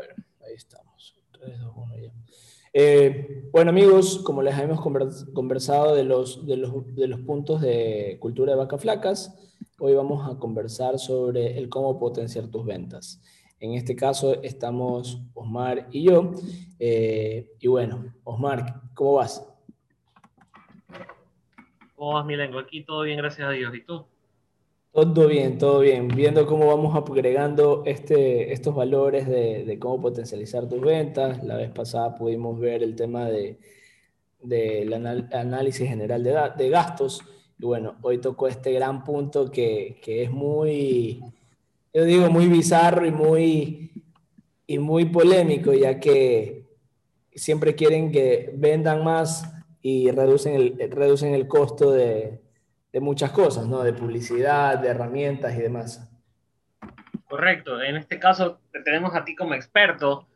ver, 0.00 0.14
ahí 0.46 0.54
estamos. 0.54 1.16
3, 1.32 1.60
2, 1.60 1.72
1, 1.76 1.96
ya. 1.98 2.12
Eh, 2.72 3.48
bueno 3.50 3.70
amigos, 3.70 4.20
como 4.24 4.42
les 4.42 4.56
hemos 4.56 4.80
conversado 4.80 5.94
de 5.96 6.04
los, 6.04 6.46
de, 6.46 6.56
los, 6.56 6.94
de 6.94 7.08
los 7.08 7.20
puntos 7.20 7.60
de 7.60 8.16
cultura 8.20 8.52
de 8.52 8.58
vacas 8.58 8.80
flacas, 8.80 9.56
hoy 9.80 9.94
vamos 9.94 10.30
a 10.30 10.38
conversar 10.38 10.98
sobre 11.00 11.58
el 11.58 11.68
cómo 11.68 11.98
potenciar 11.98 12.46
tus 12.48 12.64
ventas. 12.64 13.20
En 13.58 13.74
este 13.74 13.96
caso 13.96 14.42
estamos 14.42 15.20
Osmar 15.34 15.88
y 15.90 16.04
yo. 16.04 16.32
Eh, 16.78 17.50
y 17.58 17.66
bueno, 17.66 18.14
Osmar, 18.24 18.82
¿cómo 18.94 19.14
vas? 19.14 19.46
¿Cómo 21.94 22.14
vas, 22.14 22.24
Milengo? 22.24 22.58
Aquí 22.58 22.84
todo 22.84 23.02
bien, 23.02 23.18
gracias 23.18 23.46
a 23.46 23.50
Dios. 23.50 23.74
¿Y 23.74 23.84
tú? 23.84 24.06
Todo 24.92 25.28
bien, 25.28 25.56
todo 25.56 25.80
bien. 25.80 26.08
Viendo 26.08 26.46
cómo 26.46 26.66
vamos 26.66 26.96
agregando 26.96 27.84
este, 27.86 28.52
estos 28.52 28.74
valores 28.74 29.28
de, 29.28 29.78
cómo 29.80 30.00
potencializar 30.00 30.68
tus 30.68 30.80
ventas. 30.80 31.44
La 31.44 31.56
vez 31.56 31.70
pasada 31.70 32.16
pudimos 32.16 32.58
ver 32.58 32.82
el 32.82 32.96
tema 32.96 33.26
del 33.26 33.58
de, 34.42 35.28
análisis 35.32 35.88
general 35.88 36.24
de, 36.24 36.36
de, 36.56 36.68
gastos. 36.70 37.22
Y 37.58 37.66
bueno, 37.66 37.98
hoy 38.02 38.18
tocó 38.18 38.48
este 38.48 38.72
gran 38.72 39.04
punto 39.04 39.48
que, 39.48 40.00
que, 40.02 40.24
es 40.24 40.30
muy, 40.32 41.22
yo 41.94 42.04
digo, 42.04 42.28
muy 42.28 42.48
bizarro 42.48 43.06
y 43.06 43.12
muy, 43.12 43.92
y 44.66 44.78
muy 44.80 45.04
polémico, 45.04 45.72
ya 45.72 46.00
que 46.00 46.64
siempre 47.32 47.76
quieren 47.76 48.10
que 48.10 48.52
vendan 48.56 49.04
más 49.04 49.44
y 49.82 50.10
reducen 50.10 50.54
el, 50.54 50.90
reducen 50.90 51.32
el 51.32 51.46
costo 51.46 51.92
de, 51.92 52.40
de 52.92 53.00
muchas 53.00 53.30
cosas, 53.30 53.66
¿no? 53.66 53.82
De 53.82 53.92
publicidad, 53.92 54.78
de 54.78 54.88
herramientas 54.88 55.54
y 55.54 55.58
demás. 55.58 56.08
Correcto. 57.28 57.80
En 57.80 57.96
este 57.96 58.18
caso 58.18 58.60
te 58.72 58.82
tenemos 58.82 59.14
a 59.14 59.24
ti 59.24 59.36
como 59.36 59.54
experto 59.54 60.26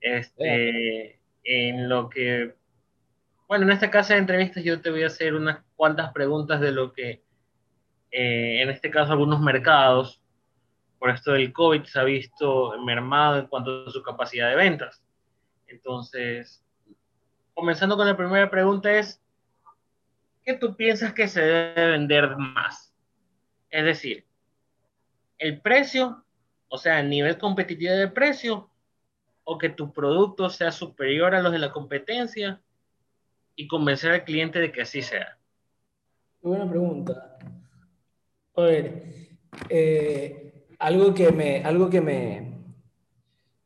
este, 0.00 1.20
en 1.44 1.88
lo 1.88 2.08
que... 2.08 2.54
Bueno, 3.46 3.64
en 3.64 3.72
esta 3.72 3.90
casa 3.90 4.14
de 4.14 4.20
entrevistas 4.20 4.62
yo 4.64 4.80
te 4.80 4.90
voy 4.90 5.02
a 5.02 5.08
hacer 5.08 5.34
unas 5.34 5.60
cuantas 5.76 6.12
preguntas 6.12 6.60
de 6.60 6.72
lo 6.72 6.92
que, 6.92 7.22
eh, 8.10 8.62
en 8.62 8.70
este 8.70 8.90
caso, 8.90 9.12
algunos 9.12 9.40
mercados, 9.40 10.20
por 10.98 11.10
esto 11.10 11.32
del 11.32 11.52
COVID, 11.52 11.84
se 11.84 11.98
ha 11.98 12.04
visto 12.04 12.78
mermado 12.84 13.38
en 13.38 13.46
cuanto 13.46 13.86
a 13.86 13.90
su 13.90 14.02
capacidad 14.02 14.50
de 14.50 14.56
ventas. 14.56 15.02
Entonces, 15.66 16.64
comenzando 17.54 17.96
con 17.96 18.06
la 18.06 18.16
primera 18.16 18.50
pregunta 18.50 18.92
es, 18.92 19.19
¿qué 20.44 20.54
tú 20.54 20.76
piensas 20.76 21.12
que 21.12 21.28
se 21.28 21.40
debe 21.40 21.90
vender 21.92 22.36
más? 22.36 22.94
Es 23.70 23.84
decir, 23.84 24.26
el 25.38 25.60
precio, 25.60 26.24
o 26.68 26.78
sea, 26.78 27.00
el 27.00 27.08
nivel 27.08 27.38
competitivo 27.38 27.92
de 27.92 28.08
precio, 28.08 28.70
o 29.44 29.58
que 29.58 29.68
tu 29.68 29.92
producto 29.92 30.48
sea 30.50 30.70
superior 30.70 31.34
a 31.34 31.42
los 31.42 31.52
de 31.52 31.58
la 31.58 31.72
competencia 31.72 32.60
y 33.56 33.66
convencer 33.66 34.12
al 34.12 34.24
cliente 34.24 34.60
de 34.60 34.70
que 34.70 34.82
así 34.82 35.02
sea. 35.02 35.38
Buena 36.40 36.68
pregunta. 36.68 37.38
A 38.56 38.62
ver, 38.62 39.02
eh, 39.68 40.66
algo 40.78 41.14
que 41.14 41.30
me, 41.32 41.64
algo 41.64 41.90
que 41.90 42.00
me, 42.00 42.49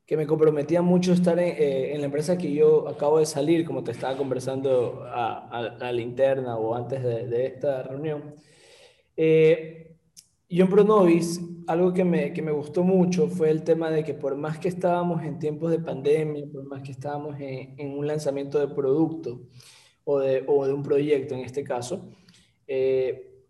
que 0.07 0.17
me 0.17 0.27
comprometía 0.27 0.83
mucho 0.83 1.13
estar 1.13 1.39
eh, 1.39 1.95
en, 1.95 2.01
la 2.01 2.07
empresa 2.07 2.37
que 2.37 2.53
yo 2.53 2.89
acabo 2.89 3.19
de 3.19 3.27
salir, 3.27 3.65
como 3.65 3.83
te 3.83 3.93
estaba 3.93 4.17
conversando 4.17 5.03
a, 5.07 5.81
la 5.81 6.01
interna 6.01 6.57
o 6.57 6.75
antes 6.75 7.03
de, 7.03 7.47
esta 7.47 7.83
reunión. 7.85 8.35
Eh, 9.17 9.97
yo 10.49 10.65
en 10.65 10.71
Pronovis, 10.71 11.41
algo 11.67 11.93
que 11.95 12.05
me, 12.05 12.33
que 12.35 12.43
me, 12.43 12.53
gustó 12.53 12.85
mucho 12.85 13.29
fue 13.29 13.51
el 13.51 13.63
tema 13.65 13.91
de 13.91 14.05
que 14.05 14.13
por 14.13 14.37
más 14.37 14.59
que 14.59 14.69
estábamos 14.69 15.23
en 15.23 15.39
tiempos 15.39 15.71
de 15.71 15.79
pandemia, 15.79 16.45
por 16.53 16.65
más 16.65 16.83
que 16.83 16.93
estábamos 16.93 17.37
en, 17.41 17.97
un 17.97 18.07
lanzamiento 18.07 18.59
de 18.59 18.75
producto 18.75 19.49
o 20.05 20.19
de, 20.19 20.45
o 20.47 20.67
de, 20.67 20.73
un 20.75 20.83
proyecto 20.83 21.35
en 21.35 21.41
este 21.41 21.65
caso, 21.65 22.11
eh, 22.67 23.43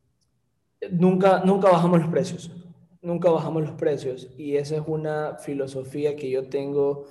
nunca, 0.93 1.43
nunca 1.45 1.69
bajamos 1.69 2.00
los 2.00 2.09
precios 2.09 2.64
nunca 3.05 3.31
bajamos 3.31 3.63
los 3.63 3.73
precios 3.73 4.31
y 4.37 4.57
esa 4.57 4.77
es 4.77 4.83
una 4.87 5.37
filosofía 5.39 6.17
que 6.17 6.31
yo 6.31 6.49
tengo 6.49 7.05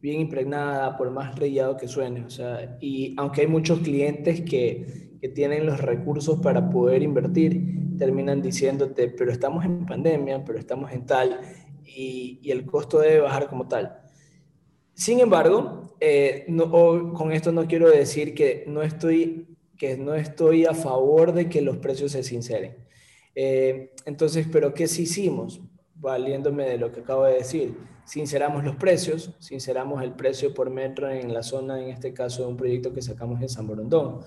bien 0.00 0.20
impregnada, 0.20 0.96
por 0.96 1.10
más 1.10 1.38
rellado 1.38 1.76
que 1.76 1.88
suene. 1.88 2.24
O 2.24 2.30
sea, 2.30 2.78
y 2.80 3.14
aunque 3.18 3.42
hay 3.42 3.46
muchos 3.46 3.80
clientes 3.80 4.40
que, 4.42 5.16
que 5.20 5.28
tienen 5.28 5.66
los 5.66 5.80
recursos 5.80 6.40
para 6.40 6.70
poder 6.70 7.02
invertir, 7.02 7.96
terminan 7.98 8.40
diciéndote, 8.40 9.08
pero 9.08 9.30
estamos 9.30 9.64
en 9.64 9.84
pandemia, 9.84 10.44
pero 10.44 10.58
estamos 10.58 10.92
en 10.92 11.04
tal, 11.04 11.40
y, 11.84 12.38
y 12.42 12.50
el 12.50 12.64
costo 12.64 13.00
debe 13.00 13.20
bajar 13.20 13.48
como 13.48 13.68
tal. 13.68 14.00
Sin 14.94 15.20
embargo, 15.20 15.96
eh, 16.00 16.46
con 17.14 17.32
esto 17.32 17.52
no 17.52 17.66
quiero 17.66 17.88
decir 17.88 18.34
que 18.34 18.64
no, 18.66 18.82
estoy, 18.82 19.56
que 19.76 19.96
no 19.96 20.14
estoy 20.14 20.64
a 20.64 20.74
favor 20.74 21.32
de 21.32 21.48
que 21.48 21.60
los 21.60 21.78
precios 21.78 22.12
se 22.12 22.22
sinceren. 22.22 22.76
Eh, 23.34 23.92
entonces, 24.06 24.46
¿pero 24.50 24.74
qué 24.74 24.86
sí 24.86 25.02
hicimos? 25.02 25.60
Valiéndome 25.94 26.68
de 26.68 26.78
lo 26.78 26.90
que 26.92 27.00
acabo 27.00 27.24
de 27.24 27.34
decir. 27.34 27.76
Sinceramos 28.04 28.64
los 28.64 28.76
precios, 28.76 29.34
sinceramos 29.38 30.02
el 30.02 30.12
precio 30.12 30.52
por 30.52 30.70
metro 30.70 31.10
en 31.10 31.32
la 31.32 31.42
zona, 31.42 31.80
en 31.80 31.90
este 31.90 32.12
caso 32.12 32.42
de 32.42 32.48
un 32.48 32.56
proyecto 32.56 32.92
que 32.92 33.02
sacamos 33.02 33.40
en 33.40 33.48
San 33.48 33.66
Borondón. 33.66 34.20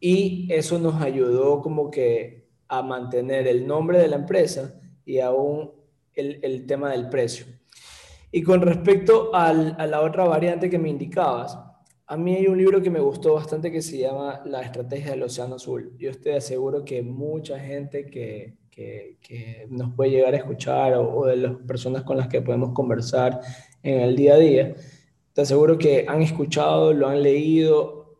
Y 0.00 0.46
eso 0.52 0.78
nos 0.78 1.02
ayudó 1.02 1.60
como 1.60 1.90
que 1.90 2.48
a 2.68 2.82
mantener 2.82 3.48
el 3.48 3.66
nombre 3.66 3.98
de 3.98 4.08
la 4.08 4.16
empresa 4.16 4.80
y 5.04 5.18
aún 5.18 5.72
el, 6.14 6.66
tema 6.66 6.90
del 6.90 7.08
precio. 7.08 7.46
Y 8.30 8.42
con 8.42 8.60
respecto 8.60 9.34
a 9.34 9.52
la 9.52 10.00
otra 10.02 10.24
variante 10.24 10.68
que 10.68 10.78
me 10.78 10.90
indicabas, 10.90 11.58
a 12.10 12.16
mí 12.16 12.34
hay 12.34 12.46
un 12.46 12.56
libro 12.56 12.80
que 12.80 12.88
me 12.88 13.00
gustó 13.00 13.34
bastante 13.34 13.70
que 13.70 13.82
se 13.82 13.98
llama 13.98 14.40
La 14.46 14.62
Estrategia 14.62 15.10
del 15.10 15.24
Océano 15.24 15.56
Azul. 15.56 15.92
Yo 15.98 16.10
estoy 16.10 16.32
aseguro 16.32 16.82
que 16.82 17.02
mucha 17.02 17.60
gente 17.60 18.06
que, 18.06 18.56
que, 18.70 19.66
nos 19.68 19.92
puede 19.94 20.12
llegar 20.12 20.32
a 20.32 20.38
escuchar 20.38 20.94
o, 20.94 21.26
de 21.26 21.36
las 21.36 21.56
personas 21.66 22.04
con 22.04 22.16
las 22.16 22.28
que 22.28 22.40
podemos 22.40 22.72
conversar 22.72 23.40
en 23.82 24.00
el 24.00 24.16
día 24.16 24.34
a 24.34 24.38
día, 24.38 24.74
te 25.34 25.42
aseguro 25.42 25.76
que 25.76 26.06
han 26.08 26.22
escuchado, 26.22 26.94
lo 26.94 27.08
han 27.08 27.22
leído 27.22 28.16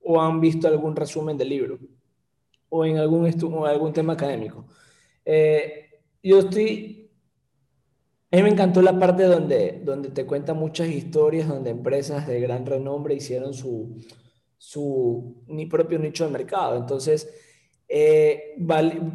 o 0.00 0.20
han 0.20 0.40
visto 0.40 0.66
algún 0.66 0.96
resumen 0.96 1.36
del 1.36 1.50
libro 1.50 1.78
o 2.70 2.86
en 2.86 2.96
algún, 2.96 3.30
algún 3.66 3.92
tema 3.92 4.14
académico. 4.14 4.66
Eh, 5.26 5.90
yo 6.22 6.38
estoy 6.38 7.05
a 8.30 8.36
mí 8.36 8.42
me 8.42 8.48
encantó 8.50 8.82
la 8.82 8.98
parte 8.98 9.22
donde, 9.22 9.80
donde 9.84 10.10
te 10.10 10.26
cuenta 10.26 10.52
muchas 10.52 10.88
historias, 10.88 11.48
donde 11.48 11.70
empresas 11.70 12.26
de 12.26 12.40
gran 12.40 12.66
renombre 12.66 13.14
hicieron 13.14 13.54
su, 13.54 13.96
su 14.58 15.44
ni 15.46 15.66
propio 15.66 15.98
nicho 15.98 16.24
de 16.24 16.32
mercado. 16.32 16.76
Entonces, 16.76 17.28
eh, 17.88 18.56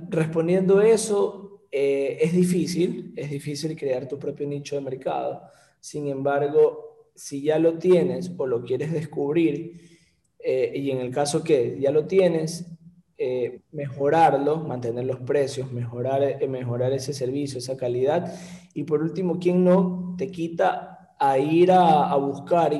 respondiendo 0.10 0.82
eso, 0.82 1.66
eh, 1.72 2.20
es 2.22 2.34
difícil, 2.34 3.14
es 3.16 3.30
difícil 3.30 3.76
crear 3.76 4.08
tu 4.08 4.18
propio 4.18 4.48
nicho 4.48 4.76
de 4.76 4.82
mercado. 4.82 5.42
Sin 5.80 6.08
embargo, 6.08 7.12
si 7.16 7.42
ya 7.42 7.60
lo 7.60 7.78
tienes 7.78 8.32
o 8.38 8.48
lo 8.48 8.64
quieres 8.64 8.92
descubrir, 8.92 9.82
eh, 10.40 10.72
y 10.76 10.90
en 10.90 11.00
el 11.00 11.12
caso 11.12 11.44
que 11.44 11.78
ya 11.80 11.92
lo 11.92 12.08
tienes, 12.08 12.66
eh, 13.24 13.62
mejorarlo, 13.72 14.58
mantener 14.58 15.06
los 15.06 15.20
precios, 15.20 15.72
mejorar, 15.72 16.24
eh, 16.24 16.48
mejorar 16.48 16.92
ese 16.92 17.14
servicio, 17.14 17.60
esa 17.60 17.78
calidad. 17.78 18.34
Y 18.74 18.84
por 18.84 19.04
último, 19.04 19.38
¿quién 19.40 19.64
no 19.64 20.16
te 20.18 20.32
quita 20.32 21.16
a 21.20 21.38
ir 21.38 21.72
a, 21.72 22.16
buscar, 22.16 22.74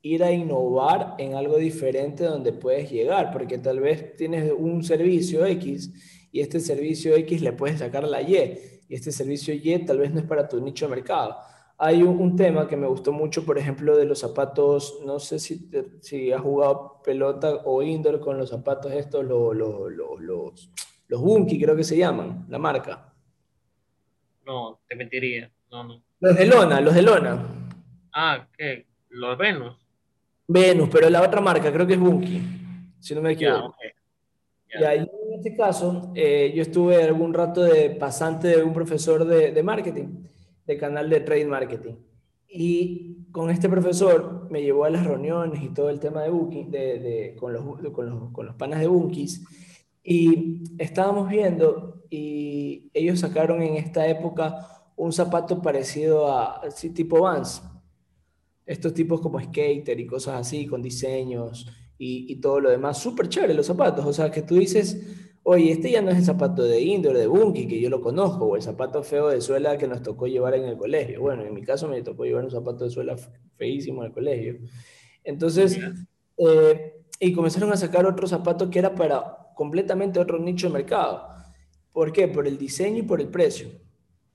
ir 0.00 0.22
a 0.22 0.30
innovar 0.30 1.16
en 1.18 1.34
algo 1.34 1.56
diferente 1.56 2.22
donde 2.22 2.52
puedes 2.52 2.88
llegar? 2.88 3.32
Porque 3.32 3.58
tal 3.58 3.80
vez 3.80 4.14
tienes 4.14 4.52
un 4.56 4.84
servicio 4.84 5.44
X 5.44 5.92
y 6.30 6.38
este 6.38 6.60
servicio 6.60 7.16
X 7.16 7.42
le 7.42 7.52
puedes 7.52 7.80
sacar 7.80 8.04
la 8.04 8.22
Y 8.22 8.36
y 8.88 8.94
este 8.94 9.10
servicio 9.10 9.52
Y 9.52 9.84
tal 9.84 9.98
vez 9.98 10.12
no 10.12 10.20
es 10.20 10.26
para 10.26 10.46
tu 10.46 10.60
nicho 10.60 10.86
de 10.86 10.94
mercado 10.94 11.34
hay 11.82 12.02
un, 12.02 12.36
tema 12.36 12.68
que 12.68 12.76
me 12.76 12.86
gustó 12.86 13.10
mucho, 13.10 13.42
por 13.46 13.56
ejemplo, 13.56 13.96
de 13.96 14.04
los 14.04 14.18
zapatos, 14.18 15.00
no 15.06 15.18
sé 15.18 15.38
si, 15.38 15.70
si 16.02 16.30
has 16.30 16.42
jugado 16.42 17.00
pelota 17.02 17.62
o 17.64 17.82
indoor 17.82 18.20
con 18.20 18.36
los 18.36 18.50
zapatos 18.50 18.92
estos, 18.92 19.24
los, 19.24 19.56
los, 19.56 19.90
los, 19.90 20.70
los 21.08 21.20
Bunky 21.22 21.58
creo 21.58 21.74
que 21.74 21.82
se 21.82 21.96
llaman, 21.96 22.44
la 22.50 22.58
marca. 22.58 23.14
No, 24.44 24.78
te 24.86 24.94
mentiría, 24.94 25.50
no, 25.70 25.84
no. 25.84 26.02
Los 26.20 26.36
de 26.36 26.44
lona, 26.44 26.82
los 26.82 26.94
de 26.94 27.00
lona. 27.00 27.46
Ah, 28.12 28.46
¿qué? 28.58 28.86
Los 29.08 29.38
Venus. 29.38 29.74
Venus, 30.48 30.90
pero 30.92 31.08
la 31.08 31.22
otra 31.22 31.40
marca 31.40 31.72
creo 31.72 31.86
que 31.86 31.94
es 31.94 32.00
Bunky, 32.00 32.42
si 32.98 33.14
no 33.14 33.22
me 33.22 33.32
equivoco. 33.32 33.74
Y 34.78 34.84
ahí 34.84 34.98
en 34.98 35.34
este 35.34 35.56
caso, 35.56 36.12
eh, 36.14 36.52
yo 36.54 36.60
estuve 36.60 37.02
algún 37.02 37.32
rato 37.32 37.62
de 37.62 37.88
pasante 37.88 38.48
de 38.48 38.62
un 38.62 38.74
profesor 38.74 39.24
de, 39.24 39.52
de 39.52 39.62
marketing 39.62 40.28
de 40.70 40.78
canal 40.78 41.10
de 41.10 41.20
trade 41.20 41.46
marketing. 41.46 41.94
Y 42.48 43.26
con 43.32 43.50
este 43.50 43.68
profesor 43.68 44.48
me 44.50 44.62
llevó 44.62 44.84
a 44.84 44.90
las 44.90 45.04
reuniones 45.04 45.62
y 45.62 45.68
todo 45.70 45.90
el 45.90 45.98
tema 45.98 46.22
de 46.22 46.30
booking, 46.30 46.70
de, 46.70 47.36
con, 47.38 47.52
los, 47.52 47.64
con, 47.92 48.08
los, 48.08 48.32
con 48.32 48.46
los 48.46 48.54
panas 48.54 48.80
de 48.80 48.86
Bunkies. 48.86 49.44
Y 50.02 50.62
estábamos 50.78 51.28
viendo 51.28 52.04
y 52.08 52.90
ellos 52.94 53.20
sacaron 53.20 53.62
en 53.62 53.74
esta 53.74 54.06
época 54.06 54.66
un 54.96 55.12
zapato 55.12 55.60
parecido 55.60 56.32
a, 56.32 56.70
sí, 56.70 56.90
tipo 56.90 57.20
Vans. 57.22 57.62
estos 58.64 58.94
tipos 58.94 59.20
como 59.20 59.40
skater 59.40 59.98
y 59.98 60.06
cosas 60.06 60.40
así, 60.40 60.66
con 60.66 60.82
diseños 60.82 61.66
y, 61.98 62.32
y 62.32 62.36
todo 62.40 62.60
lo 62.60 62.70
demás. 62.70 62.98
Súper 62.98 63.28
chévere 63.28 63.54
los 63.54 63.66
zapatos, 63.66 64.04
o 64.06 64.12
sea, 64.12 64.30
que 64.30 64.42
tú 64.42 64.54
dices 64.54 65.29
oye, 65.42 65.72
este 65.72 65.90
ya 65.90 66.02
no 66.02 66.10
es 66.10 66.18
el 66.18 66.24
zapato 66.24 66.62
de 66.62 66.80
indoor, 66.80 67.16
de 67.16 67.26
Bunky, 67.26 67.66
que 67.66 67.80
yo 67.80 67.90
lo 67.90 68.00
conozco, 68.00 68.46
o 68.46 68.56
el 68.56 68.62
zapato 68.62 69.02
feo 69.02 69.28
de 69.28 69.40
suela 69.40 69.78
que 69.78 69.88
nos 69.88 70.02
tocó 70.02 70.26
llevar 70.26 70.54
en 70.54 70.64
el 70.64 70.76
colegio. 70.76 71.20
Bueno, 71.20 71.44
en 71.44 71.54
mi 71.54 71.62
caso 71.62 71.88
me 71.88 72.02
tocó 72.02 72.24
llevar 72.24 72.44
un 72.44 72.50
zapato 72.50 72.84
de 72.84 72.90
suela 72.90 73.16
feísimo 73.56 74.04
el 74.04 74.12
colegio. 74.12 74.58
Entonces, 75.24 75.78
eh, 76.36 76.94
y 77.18 77.32
comenzaron 77.32 77.72
a 77.72 77.76
sacar 77.76 78.06
otro 78.06 78.26
zapato 78.26 78.70
que 78.70 78.78
era 78.78 78.94
para 78.94 79.52
completamente 79.54 80.18
otro 80.18 80.38
nicho 80.38 80.68
de 80.68 80.72
mercado. 80.72 81.28
¿Por 81.92 82.12
qué? 82.12 82.28
Por 82.28 82.46
el 82.46 82.56
diseño 82.56 82.98
y 82.98 83.02
por 83.02 83.20
el 83.20 83.28
precio. 83.28 83.68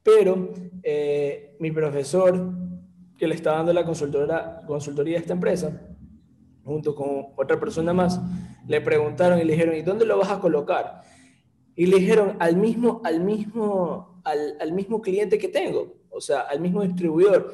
Pero 0.04 0.54
eh, 0.84 1.56
mi 1.60 1.72
profesor, 1.72 2.54
que 3.18 3.28
le 3.28 3.34
estaba 3.34 3.58
dando 3.58 3.74
la 3.74 3.86
consultora, 3.86 4.62
consultoría 4.68 5.18
a 5.18 5.22
esta 5.22 5.34
empresa, 5.34 5.82
junto 6.64 6.94
con 6.94 7.28
otra 7.36 7.60
persona 7.60 7.92
más, 7.94 8.22
le 8.68 8.82
preguntaron 8.82 9.40
y 9.40 9.44
le 9.44 9.54
dijeron, 9.54 9.76
¿y 9.76 9.82
dónde 9.82 10.06
lo 10.06 10.18
vas 10.18 10.30
a 10.30 10.40
colocar? 10.40 11.02
Y 11.76 11.88
le 11.88 11.98
dijeron, 11.98 12.38
al 12.40 12.56
mismo, 12.58 13.02
al 13.04 13.20
mismo, 13.22 14.22
al, 14.24 14.58
al 14.60 14.72
mismo 14.72 15.02
cliente 15.02 15.38
que 15.38 15.48
tengo, 15.48 15.96
o 16.10 16.22
sea, 16.22 16.42
al 16.42 16.60
mismo 16.60 16.82
distribuidor. 16.82 17.54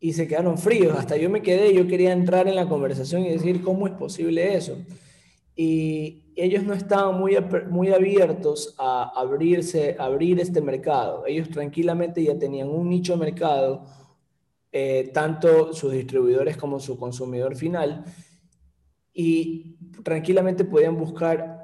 Y 0.00 0.14
se 0.14 0.26
quedaron 0.26 0.58
fríos, 0.58 0.98
hasta 0.98 1.16
yo 1.16 1.30
me 1.30 1.42
quedé, 1.42 1.72
yo 1.72 1.86
quería 1.86 2.12
entrar 2.12 2.48
en 2.48 2.56
la 2.56 2.68
conversación 2.68 3.22
y 3.22 3.30
decir, 3.30 3.62
¿cómo 3.62 3.86
es 3.86 3.92
posible 3.92 4.54
eso? 4.54 4.76
Y 5.54 6.32
ellos 6.34 6.64
no 6.64 6.72
estaban 6.72 7.18
muy, 7.18 7.36
muy 7.68 7.92
abiertos 7.92 8.74
a 8.78 9.12
abrirse, 9.14 9.96
abrir 9.98 10.40
este 10.40 10.60
mercado. 10.60 11.24
Ellos 11.26 11.50
tranquilamente 11.50 12.24
ya 12.24 12.38
tenían 12.38 12.68
un 12.68 12.88
nicho 12.88 13.12
de 13.12 13.18
mercado, 13.18 13.84
eh, 14.72 15.10
tanto 15.12 15.74
sus 15.74 15.92
distribuidores 15.92 16.56
como 16.56 16.80
su 16.80 16.98
consumidor 16.98 17.54
final, 17.54 18.04
y 19.12 19.76
tranquilamente 20.02 20.64
podían 20.64 20.96
buscar 20.96 21.62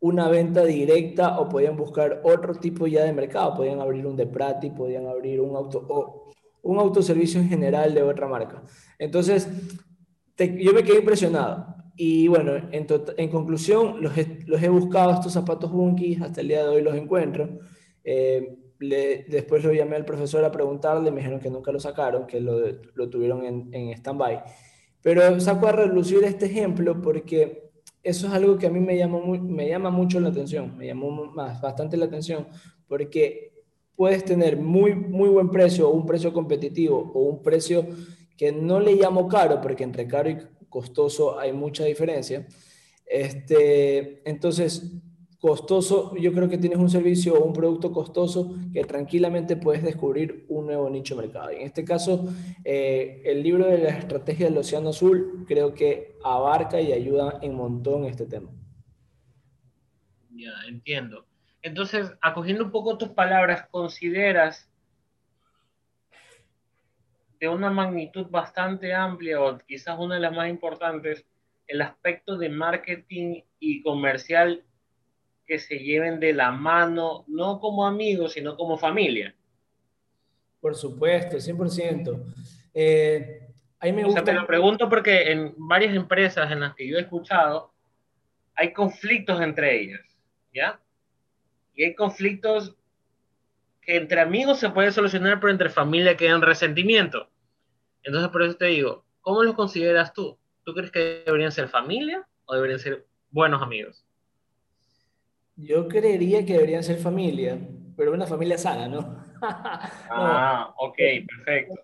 una 0.00 0.28
venta 0.28 0.64
directa 0.64 1.38
o 1.38 1.48
podían 1.48 1.76
buscar 1.76 2.20
otro 2.24 2.54
tipo 2.54 2.86
ya 2.86 3.04
de 3.04 3.12
mercado, 3.12 3.54
podían 3.54 3.80
abrir 3.80 4.06
un 4.06 4.16
Deprati, 4.16 4.70
podían 4.70 5.06
abrir 5.06 5.40
un 5.40 5.54
auto 5.54 5.86
o 5.88 6.32
un 6.62 6.78
autoservicio 6.78 7.40
en 7.40 7.48
general 7.48 7.94
de 7.94 8.02
otra 8.02 8.26
marca. 8.26 8.62
Entonces, 8.98 9.48
yo 10.36 10.72
me 10.72 10.82
quedé 10.82 10.98
impresionado. 10.98 11.74
Y 11.96 12.28
bueno, 12.28 12.56
en, 12.56 12.86
en 13.16 13.28
conclusión, 13.28 14.02
los 14.02 14.16
he, 14.16 14.38
los 14.46 14.62
he, 14.62 14.70
buscado 14.70 15.12
estos 15.12 15.34
zapatos 15.34 15.70
Bunky, 15.70 16.16
hasta 16.22 16.40
el 16.40 16.48
día 16.48 16.62
de 16.62 16.68
hoy 16.68 16.82
los 16.82 16.94
encuentro. 16.94 17.58
Eh, 18.04 18.56
después 18.78 19.62
lo 19.62 19.74
llamé 19.74 19.96
al 19.96 20.06
profesor 20.06 20.42
a 20.44 20.50
preguntarle, 20.50 21.10
me 21.10 21.18
dijeron 21.18 21.40
que 21.40 21.50
nunca 21.50 21.72
lo 21.72 21.78
sacaron, 21.78 22.26
que 22.26 22.40
lo, 22.40 22.58
lo 22.94 23.10
tuvieron 23.10 23.44
en, 23.44 23.68
en 23.74 23.90
stand-by. 23.90 24.42
Pero 25.02 25.40
saco 25.40 25.66
a 25.66 25.72
relucir 25.72 26.22
este 26.24 26.46
ejemplo 26.46 27.00
porque 27.00 27.70
eso 28.02 28.26
es 28.26 28.32
algo 28.32 28.58
que 28.58 28.66
a 28.66 28.70
mí 28.70 28.80
me 28.80 28.96
llama, 28.96 29.90
mucho 29.90 30.20
la 30.20 30.30
atención, 30.30 30.76
me 30.76 30.86
llamó 30.86 31.32
bastante 31.34 31.96
la 31.96 32.06
atención, 32.06 32.46
porque 32.88 33.52
puedes 33.94 34.24
tener 34.24 34.56
muy, 34.56 34.94
muy 34.94 35.28
buen 35.28 35.50
precio 35.50 35.90
un 35.90 36.06
precio 36.06 36.32
competitivo 36.32 37.12
o 37.14 37.20
un 37.20 37.42
precio 37.42 37.86
que 38.36 38.52
no 38.52 38.80
le 38.80 38.94
llamo 38.94 39.28
caro, 39.28 39.60
porque 39.60 39.84
entre 39.84 40.06
caro 40.06 40.30
y 40.30 40.38
costoso 40.70 41.38
hay 41.38 41.52
mucha 41.52 41.84
diferencia. 41.84 42.46
Este, 43.04 44.28
entonces, 44.28 44.94
costoso, 45.40 46.14
yo 46.16 46.32
creo 46.32 46.48
que 46.48 46.58
tienes 46.58 46.78
un 46.78 46.90
servicio 46.90 47.34
o 47.34 47.44
un 47.44 47.54
producto 47.54 47.92
costoso 47.92 48.54
que 48.72 48.84
tranquilamente 48.84 49.56
puedes 49.56 49.82
descubrir 49.82 50.44
un 50.48 50.66
nuevo 50.66 50.90
nicho 50.90 51.16
de 51.16 51.22
mercado. 51.22 51.50
En 51.50 51.62
este 51.62 51.84
caso, 51.84 52.28
eh, 52.62 53.22
el 53.24 53.42
libro 53.42 53.64
de 53.64 53.78
la 53.78 53.88
estrategia 53.90 54.46
del 54.46 54.58
Océano 54.58 54.90
Azul 54.90 55.46
creo 55.48 55.72
que 55.72 56.18
abarca 56.22 56.78
y 56.80 56.92
ayuda 56.92 57.38
en 57.40 57.54
montón 57.54 58.04
este 58.04 58.26
tema. 58.26 58.50
Ya, 60.30 60.52
entiendo. 60.68 61.24
Entonces, 61.62 62.12
acogiendo 62.20 62.64
un 62.64 62.70
poco 62.70 62.98
tus 62.98 63.08
palabras, 63.10 63.66
¿consideras 63.70 64.70
de 67.38 67.48
una 67.48 67.70
magnitud 67.70 68.26
bastante 68.28 68.92
amplia 68.92 69.40
o 69.40 69.58
quizás 69.58 69.98
una 69.98 70.16
de 70.16 70.20
las 70.20 70.34
más 70.34 70.50
importantes 70.50 71.24
el 71.66 71.80
aspecto 71.80 72.36
de 72.36 72.50
marketing 72.50 73.40
y 73.58 73.82
comercial 73.82 74.64
que 75.50 75.58
se 75.58 75.80
lleven 75.80 76.20
de 76.20 76.32
la 76.32 76.52
mano, 76.52 77.24
no 77.26 77.58
como 77.58 77.84
amigos, 77.84 78.34
sino 78.34 78.56
como 78.56 78.78
familia. 78.78 79.34
Por 80.60 80.76
supuesto, 80.76 81.38
100%. 81.38 82.22
Eh, 82.72 83.48
ahí 83.80 83.92
me 83.92 84.04
gusta... 84.04 84.22
te 84.22 84.32
lo 84.32 84.46
pregunto 84.46 84.88
porque 84.88 85.32
en 85.32 85.52
varias 85.56 85.96
empresas 85.96 86.52
en 86.52 86.60
las 86.60 86.76
que 86.76 86.86
yo 86.86 86.98
he 86.98 87.00
escuchado, 87.00 87.74
hay 88.54 88.72
conflictos 88.72 89.40
entre 89.40 89.80
ellas, 89.80 90.00
¿ya? 90.54 90.80
Y 91.74 91.82
hay 91.82 91.96
conflictos 91.96 92.76
que 93.80 93.96
entre 93.96 94.20
amigos 94.20 94.60
se 94.60 94.70
puede 94.70 94.92
solucionar, 94.92 95.40
pero 95.40 95.50
entre 95.50 95.68
familia 95.68 96.16
quedan 96.16 96.42
resentimiento. 96.42 97.28
Entonces, 98.04 98.30
por 98.30 98.44
eso 98.44 98.54
te 98.54 98.66
digo, 98.66 99.04
¿cómo 99.20 99.42
los 99.42 99.56
consideras 99.56 100.12
tú? 100.12 100.38
¿Tú 100.62 100.74
crees 100.74 100.92
que 100.92 101.24
deberían 101.26 101.50
ser 101.50 101.66
familia 101.66 102.24
o 102.44 102.54
deberían 102.54 102.78
ser 102.78 103.04
buenos 103.32 103.60
amigos? 103.60 104.04
Yo 105.56 105.88
creería 105.88 106.44
que 106.44 106.54
deberían 106.54 106.82
ser 106.82 106.98
familia, 106.98 107.58
pero 107.96 108.12
una 108.12 108.26
familia 108.26 108.56
sana, 108.56 108.88
¿no? 108.88 109.24
ah, 109.42 110.74
ok, 110.78 110.96
perfecto. 111.26 111.80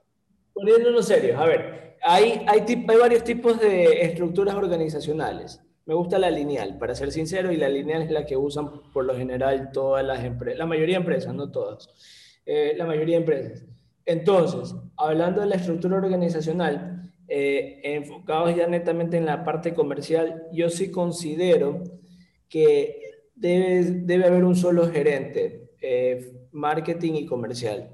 Poniéndonos 0.54 1.06
serios, 1.06 1.38
a 1.38 1.44
ver, 1.44 1.96
hay, 2.02 2.44
hay, 2.46 2.64
hay 2.66 2.98
varios 2.98 3.24
tipos 3.24 3.60
de 3.60 4.02
estructuras 4.02 4.54
organizacionales. 4.54 5.60
Me 5.84 5.94
gusta 5.94 6.18
la 6.18 6.30
lineal, 6.30 6.78
para 6.78 6.94
ser 6.94 7.12
sincero, 7.12 7.52
y 7.52 7.56
la 7.56 7.68
lineal 7.68 8.02
es 8.02 8.10
la 8.10 8.26
que 8.26 8.36
usan 8.36 8.90
por 8.92 9.04
lo 9.04 9.14
general 9.14 9.70
todas 9.72 10.04
las 10.04 10.24
empresas, 10.24 10.58
la 10.58 10.66
mayoría 10.66 10.96
de 10.96 11.00
empresas, 11.00 11.34
no 11.34 11.50
todas, 11.50 11.88
eh, 12.44 12.74
la 12.76 12.86
mayoría 12.86 13.16
de 13.16 13.20
empresas. 13.20 13.64
Entonces, 14.04 14.74
hablando 14.96 15.42
de 15.42 15.48
la 15.48 15.56
estructura 15.56 15.96
organizacional, 15.96 17.12
eh, 17.28 17.80
enfocados 17.82 18.54
ya 18.54 18.68
netamente 18.68 19.16
en 19.16 19.26
la 19.26 19.44
parte 19.44 19.74
comercial, 19.74 20.44
yo 20.52 20.70
sí 20.70 20.90
considero 20.90 21.82
que 22.48 23.05
debe, 23.36 23.82
debe 23.84 24.24
haber 24.24 24.44
un 24.44 24.56
solo 24.56 24.90
gerente, 24.90 25.70
eh, 25.80 26.32
marketing 26.50 27.14
y 27.14 27.26
comercial. 27.26 27.90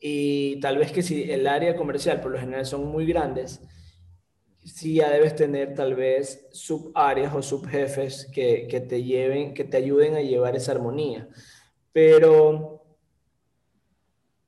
Y 0.00 0.58
tal 0.60 0.78
vez 0.78 0.90
que 0.90 1.02
si 1.02 1.30
el 1.30 1.46
área 1.46 1.76
comercial 1.76 2.20
por 2.20 2.32
lo 2.32 2.38
general 2.38 2.66
son 2.66 2.86
muy 2.86 3.06
grandes, 3.06 3.60
sí 4.64 4.94
ya 4.94 5.10
debes 5.10 5.36
tener 5.36 5.74
tal 5.74 5.94
vez 5.94 6.48
subáreas 6.52 7.34
o 7.34 7.42
subjefes 7.42 8.28
que, 8.32 8.66
que 8.68 8.80
te 8.80 9.04
lleven, 9.04 9.54
que 9.54 9.64
te 9.64 9.76
ayuden 9.76 10.16
a 10.16 10.20
llevar 10.20 10.56
esa 10.56 10.72
armonía. 10.72 11.28
Pero, 11.92 12.84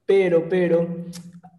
pero, 0.07 0.49
pero, 0.49 1.07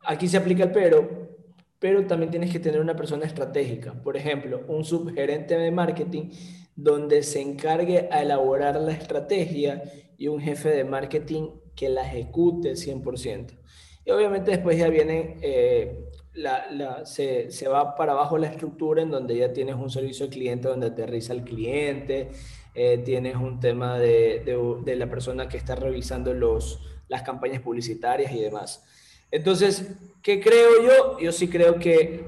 aquí 0.03 0.27
se 0.27 0.37
aplica 0.37 0.63
el 0.63 0.71
pero, 0.71 1.37
pero 1.79 2.05
también 2.07 2.31
tienes 2.31 2.51
que 2.51 2.59
tener 2.59 2.81
una 2.81 2.95
persona 2.95 3.25
estratégica. 3.25 3.93
Por 3.93 4.17
ejemplo, 4.17 4.63
un 4.67 4.83
subgerente 4.83 5.57
de 5.57 5.71
marketing 5.71 6.31
donde 6.75 7.23
se 7.23 7.41
encargue 7.41 8.09
a 8.11 8.21
elaborar 8.21 8.79
la 8.79 8.91
estrategia 8.91 9.83
y 10.17 10.27
un 10.27 10.39
jefe 10.39 10.69
de 10.69 10.83
marketing 10.83 11.49
que 11.75 11.89
la 11.89 12.05
ejecute 12.05 12.73
100%. 12.73 13.57
Y 14.05 14.11
obviamente 14.11 14.51
después 14.51 14.77
ya 14.77 14.89
viene, 14.89 15.37
eh, 15.41 16.09
la, 16.33 17.05
se, 17.05 17.49
se, 17.51 17.67
va 17.67 17.95
para 17.95 18.11
abajo 18.11 18.37
la 18.37 18.47
estructura 18.47 19.01
en 19.01 19.09
donde 19.09 19.35
ya 19.37 19.51
tienes 19.51 19.75
un 19.75 19.89
servicio 19.89 20.25
al 20.25 20.31
cliente 20.31 20.67
donde 20.67 20.87
aterriza 20.87 21.33
el 21.33 21.43
cliente, 21.43 22.29
eh, 22.75 22.97
tienes 22.99 23.35
un 23.35 23.59
tema 23.59 23.97
de, 23.97 24.43
de, 24.45 24.75
de, 24.83 24.95
la 24.95 25.09
persona 25.09 25.47
que 25.47 25.57
está 25.57 25.75
revisando 25.75 26.33
los, 26.33 26.81
las 27.07 27.23
campañas 27.23 27.61
publicitarias 27.61 28.31
y 28.33 28.41
demás. 28.41 28.83
Entonces, 29.31 29.95
¿qué 30.21 30.39
creo 30.39 30.83
yo? 30.83 31.19
Yo 31.19 31.31
sí 31.31 31.47
creo 31.47 31.79
que 31.79 32.25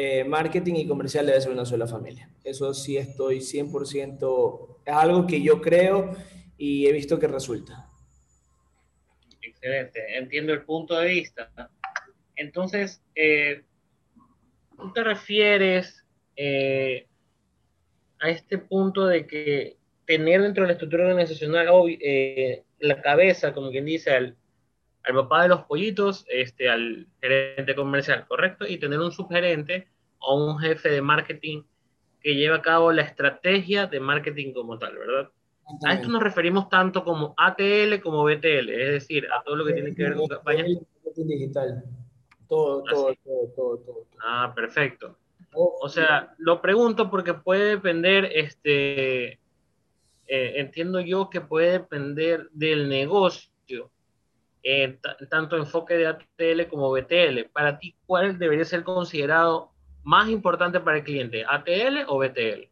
eh, 0.00 0.22
marketing 0.22 0.74
y 0.74 0.86
comercial 0.86 1.26
debe 1.26 1.40
ser 1.40 1.50
una 1.50 1.66
sola 1.66 1.88
familia. 1.88 2.30
Eso 2.44 2.72
sí 2.72 2.96
estoy 2.96 3.38
100%, 3.38 4.76
es 4.86 4.94
algo 4.94 5.26
que 5.26 5.42
yo 5.42 5.60
creo 5.60 6.14
y 6.56 6.86
he 6.86 6.92
visto 6.92 7.18
que 7.18 7.26
resulta. 7.26 7.88
Excelente, 9.42 10.16
entiendo 10.16 10.52
el 10.52 10.62
punto 10.62 10.96
de 11.00 11.08
vista. 11.08 11.50
Entonces, 12.36 13.02
eh, 13.16 13.64
¿tú 14.76 14.92
te 14.92 15.02
refieres 15.02 16.04
eh, 16.36 17.08
a 18.20 18.30
este 18.30 18.58
punto 18.58 19.04
de 19.04 19.26
que 19.26 19.78
tener 20.06 20.42
dentro 20.42 20.62
de 20.62 20.68
la 20.68 20.72
estructura 20.74 21.08
organizacional 21.08 21.66
la 22.78 23.02
cabeza, 23.02 23.52
como 23.52 23.72
quien 23.72 23.86
dice, 23.86 24.12
al, 24.12 24.36
al 25.04 25.14
papá 25.14 25.42
de 25.42 25.48
los 25.48 25.64
pollitos, 25.64 26.24
este, 26.28 26.68
al 26.68 27.06
gerente 27.20 27.74
comercial, 27.74 28.26
¿correcto? 28.26 28.66
Y 28.66 28.78
tener 28.78 28.98
un 29.00 29.12
subgerente 29.12 29.88
o 30.18 30.44
un 30.44 30.58
jefe 30.58 30.90
de 30.90 31.02
marketing 31.02 31.62
que 32.20 32.34
lleve 32.34 32.56
a 32.56 32.62
cabo 32.62 32.92
la 32.92 33.02
estrategia 33.02 33.86
de 33.86 34.00
marketing 34.00 34.52
como 34.52 34.78
tal, 34.78 34.96
¿verdad? 34.96 35.30
A 35.84 35.94
esto 35.94 36.08
nos 36.08 36.22
referimos 36.22 36.68
tanto 36.68 37.04
como 37.04 37.34
ATL 37.36 38.00
como 38.02 38.24
BTL, 38.24 38.70
es 38.70 38.92
decir, 38.92 39.26
a 39.30 39.42
todo 39.42 39.56
lo 39.56 39.66
que 39.66 39.74
tiene 39.74 39.94
que 39.94 40.02
ver 40.02 40.14
con 40.14 40.26
campañas. 40.26 40.66
Digital. 41.16 41.84
Todo, 42.48 42.82
todo, 42.84 43.14
todo, 43.24 43.48
todo, 43.54 43.78
todo, 43.78 44.06
Ah, 44.22 44.52
perfecto. 44.54 45.18
O 45.52 45.88
sea, 45.88 46.34
lo 46.38 46.62
pregunto 46.62 47.10
porque 47.10 47.34
puede 47.34 47.70
depender, 47.70 48.30
este, 48.32 49.32
eh, 49.32 49.38
entiendo 50.26 51.00
yo 51.00 51.28
que 51.28 51.40
puede 51.40 51.72
depender 51.72 52.48
del 52.52 52.88
negocio, 52.88 53.90
eh, 54.62 54.98
tanto 55.30 55.56
enfoque 55.56 55.94
de 55.94 56.06
ATL 56.06 56.68
como 56.68 56.90
BTL. 56.90 57.50
Para 57.52 57.78
ti, 57.78 57.96
¿cuál 58.06 58.38
debería 58.38 58.64
ser 58.64 58.84
considerado 58.84 59.72
más 60.02 60.28
importante 60.28 60.80
para 60.80 60.98
el 60.98 61.04
cliente, 61.04 61.44
ATL 61.48 62.04
o 62.08 62.18
BTL? 62.18 62.68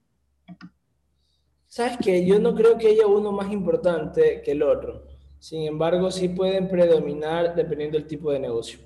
Sabes 1.66 1.98
que 1.98 2.24
yo 2.24 2.38
no 2.38 2.54
creo 2.54 2.78
que 2.78 2.88
haya 2.88 3.06
uno 3.06 3.32
más 3.32 3.52
importante 3.52 4.42
que 4.42 4.52
el 4.52 4.62
otro. 4.62 5.04
Sin 5.38 5.62
embargo, 5.62 6.10
sí 6.10 6.28
pueden 6.28 6.68
predominar 6.68 7.54
dependiendo 7.54 7.98
del 7.98 8.06
tipo 8.06 8.32
de 8.32 8.38
negocio. 8.38 8.80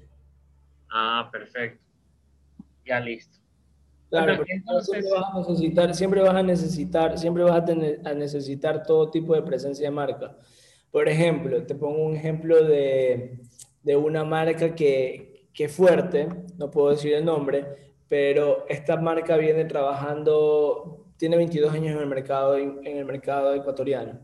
Ah, 0.90 1.28
perfecto. 1.30 1.85
Ya 2.85 2.99
listo. 3.00 3.38
Claro, 4.11 4.38
porque 4.38 4.61
siempre 4.83 5.11
vas 5.12 5.25
a 5.33 5.38
necesitar, 5.38 5.95
siempre 5.95 6.21
vas 6.21 6.35
a 6.35 6.42
necesitar, 6.42 7.19
siempre 7.19 7.45
vas 7.45 7.57
a, 7.57 7.64
tener, 7.64 8.00
a 8.04 8.12
necesitar 8.12 8.83
todo 8.83 9.09
tipo 9.09 9.37
de 9.37 9.42
presencia 9.42 9.87
de 9.87 9.95
marca. 9.95 10.37
Por 10.90 11.09
ejemplo, 11.09 11.64
te 11.64 11.75
pongo 11.75 12.04
un 12.04 12.16
ejemplo 12.16 12.64
de, 12.64 13.38
de 13.82 13.97
una 13.97 14.25
marca 14.25 14.75
que, 14.75 15.49
que 15.52 15.68
fuerte, 15.68 16.28
no 16.59 16.70
puedo 16.70 16.90
decir 16.90 17.14
el 17.14 17.25
nombre, 17.25 17.64
pero 18.09 18.66
esta 18.68 18.97
marca 18.97 19.37
viene 19.37 19.64
trabajando, 19.64 21.06
tiene 21.16 21.37
22 21.37 21.73
años 21.73 21.94
en 21.94 22.02
el 22.02 22.06
mercado, 22.06 22.56
en 22.56 22.85
el 22.85 23.04
mercado 23.04 23.54
ecuatoriano 23.54 24.20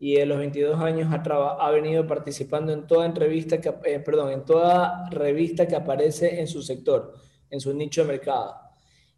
y 0.00 0.16
en 0.16 0.28
los 0.28 0.38
22 0.38 0.80
años 0.80 1.12
ha, 1.12 1.20
ha 1.20 1.70
venido 1.70 2.06
participando 2.06 2.72
en 2.72 2.86
toda 2.86 3.06
entrevista 3.06 3.60
que, 3.60 3.74
eh, 3.84 3.98
perdón, 3.98 4.32
en 4.32 4.44
toda 4.44 5.08
revista 5.10 5.66
que 5.66 5.74
aparece 5.74 6.40
en 6.40 6.46
su 6.46 6.62
sector, 6.62 7.14
en 7.50 7.60
su 7.60 7.74
nicho 7.74 8.02
de 8.02 8.08
mercado. 8.08 8.54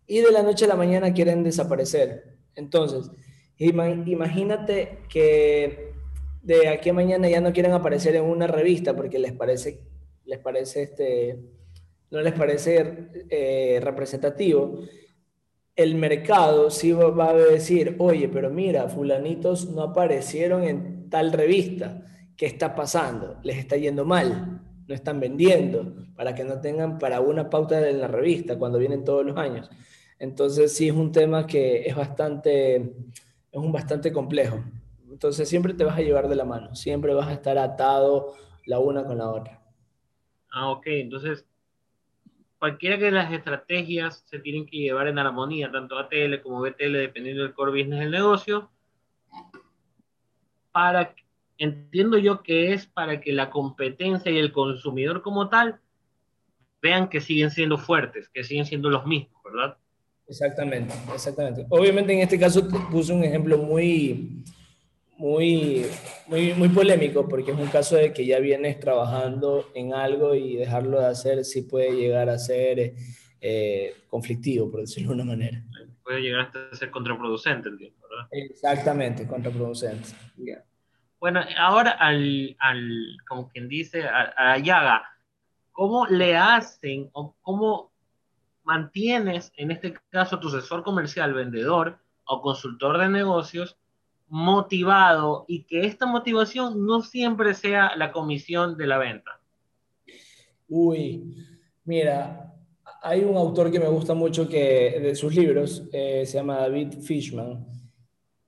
Y 0.07 0.21
de 0.21 0.33
la 0.33 0.42
noche 0.42 0.64
a 0.64 0.69
la 0.69 0.76
mañana 0.76 1.12
quieren 1.12 1.45
desaparecer. 1.45 2.38
Entonces, 2.54 3.11
imagínate 3.59 5.00
que 5.09 5.90
de 6.43 6.69
aquí 6.69 6.91
a 6.91 6.95
mañana 6.95 7.29
ya 7.29 7.41
no 7.41 7.53
quieren 7.53 7.73
aparecer 7.73 8.17
en 8.17 8.25
una 8.25 8.47
revista 8.47 8.97
porque 8.97 9.19
les 9.19 9.33
parece, 9.33 9.81
les 10.25 10.39
parece 10.39 10.83
este, 10.83 11.39
no 12.11 12.21
les 12.21 12.33
parece 12.33 13.09
eh, 13.29 13.81
representativo 13.83 14.81
el 15.81 15.95
mercado 15.95 16.71
sí 16.71 16.93
va 16.93 17.31
a 17.31 17.35
decir, 17.35 17.97
oye, 17.99 18.29
pero 18.29 18.51
mira, 18.51 18.89
fulanitos 18.89 19.71
no 19.71 19.83
aparecieron 19.83 20.63
en 20.63 21.09
tal 21.09 21.33
revista, 21.33 22.03
¿qué 22.37 22.45
está 22.45 22.75
pasando? 22.75 23.39
Les 23.43 23.57
está 23.57 23.77
yendo 23.77 24.05
mal, 24.05 24.61
no 24.87 24.95
están 24.95 25.21
vendiendo, 25.21 25.95
para 26.15 26.35
que 26.35 26.45
no 26.45 26.61
tengan 26.61 26.99
para 26.99 27.21
una 27.21 27.49
pauta 27.49 27.89
en 27.89 27.99
la 27.99 28.09
revista 28.09 28.59
cuando 28.59 28.79
vienen 28.79 29.05
todos 29.05 29.25
los 29.25 29.39
años. 29.39 29.71
Entonces 30.19 30.75
sí 30.75 30.89
es 30.89 30.95
un 30.95 31.13
tema 31.13 31.47
que 31.47 31.87
es 31.87 31.97
bastante, 31.97 32.77
es 32.77 33.59
un 33.59 33.73
bastante 33.73 34.13
complejo. 34.13 34.63
Entonces 35.21 35.50
siempre 35.50 35.75
te 35.75 35.85
vas 35.85 35.99
a 35.99 36.00
llevar 36.00 36.29
de 36.29 36.35
la 36.35 36.47
mano, 36.47 36.75
siempre 36.75 37.12
vas 37.12 37.29
a 37.29 37.35
estar 37.35 37.59
atado 37.59 38.33
la 38.65 38.79
una 38.79 39.05
con 39.05 39.19
la 39.19 39.29
otra. 39.29 39.62
Ah, 40.50 40.71
ok, 40.71 40.87
entonces 40.87 41.45
cualquiera 42.59 42.97
que 42.97 43.11
las 43.11 43.31
estrategias 43.31 44.25
se 44.25 44.39
tienen 44.39 44.65
que 44.65 44.79
llevar 44.79 45.09
en 45.09 45.19
armonía, 45.19 45.71
tanto 45.71 45.99
ATL 45.99 46.41
como 46.43 46.62
BTL, 46.62 46.95
dependiendo 46.95 47.43
del 47.43 47.53
core 47.53 47.71
business 47.71 48.00
del 48.00 48.12
negocio, 48.12 48.71
para, 50.73 51.15
entiendo 51.59 52.17
yo 52.17 52.43
que 52.43 52.73
es 52.73 52.87
para 52.87 53.21
que 53.21 53.35
la 53.35 53.50
competencia 53.50 54.33
y 54.33 54.39
el 54.39 54.53
consumidor 54.53 55.21
como 55.21 55.50
tal 55.50 55.81
vean 56.81 57.11
que 57.11 57.21
siguen 57.21 57.50
siendo 57.50 57.77
fuertes, 57.77 58.31
que 58.31 58.43
siguen 58.43 58.65
siendo 58.65 58.89
los 58.89 59.05
mismos, 59.05 59.39
¿verdad? 59.45 59.77
Exactamente, 60.27 60.95
exactamente. 61.12 61.67
Obviamente 61.69 62.15
en 62.15 62.21
este 62.21 62.39
caso 62.39 62.67
puse 62.91 63.12
un 63.12 63.23
ejemplo 63.23 63.59
muy, 63.59 64.45
muy, 65.21 65.85
muy, 66.29 66.55
muy 66.55 66.71
polémico 66.71 67.29
porque 67.29 67.50
es 67.50 67.59
un 67.59 67.69
caso 67.69 67.95
de 67.95 68.11
que 68.15 68.25
ya 68.25 68.39
vienes 68.39 68.81
trabajando 68.81 69.71
en 69.75 69.93
algo 69.93 70.35
y 70.35 70.57
dejarlo 70.57 70.99
de 70.99 71.09
hacer 71.09 71.45
sí 71.45 71.61
puede 71.61 71.93
llegar 71.95 72.31
a 72.31 72.39
ser 72.39 72.95
eh, 73.43 73.97
conflictivo, 74.09 74.71
por 74.71 74.81
decirlo 74.81 75.11
de 75.11 75.15
una 75.17 75.25
manera. 75.25 75.62
Puede 76.03 76.23
llegar 76.23 76.41
hasta 76.47 76.75
ser 76.75 76.91
contraproducente, 76.91 77.69
entiendo, 77.69 77.99
¿verdad? 78.09 78.29
Exactamente, 78.31 79.27
contraproducente. 79.27 80.09
Bueno, 81.21 81.43
ahora 81.59 81.91
al, 81.91 82.57
al, 82.59 83.19
como 83.29 83.50
quien 83.50 83.69
dice, 83.69 84.05
a, 84.05 84.33
a 84.55 84.57
llaga, 84.57 85.05
¿cómo 85.71 86.07
le 86.07 86.35
hacen 86.35 87.11
o 87.12 87.37
cómo 87.43 87.93
mantienes, 88.65 89.53
en 89.59 89.71
este 89.71 89.95
caso, 90.09 90.41
tu 90.41 90.49
asesor 90.49 90.83
comercial, 90.83 91.35
vendedor 91.35 91.99
o 92.25 92.41
consultor 92.41 92.97
de 92.99 93.11
negocios, 93.11 93.77
motivado 94.31 95.45
y 95.49 95.65
que 95.65 95.85
esta 95.87 96.07
motivación 96.07 96.87
no 96.87 97.03
siempre 97.03 97.53
sea 97.55 97.97
la 97.97 98.13
comisión 98.13 98.77
de 98.77 98.87
la 98.87 98.97
venta? 98.97 99.41
Uy, 100.69 101.37
mira, 101.85 102.55
hay 103.03 103.25
un 103.25 103.37
autor 103.37 103.73
que 103.73 103.81
me 103.81 103.89
gusta 103.89 104.15
mucho 104.15 104.49
que 104.49 105.01
de 105.01 105.15
sus 105.17 105.35
libros, 105.35 105.83
eh, 105.93 106.25
se 106.25 106.39
llama 106.39 106.59
David 106.61 107.01
Fishman, 107.03 107.67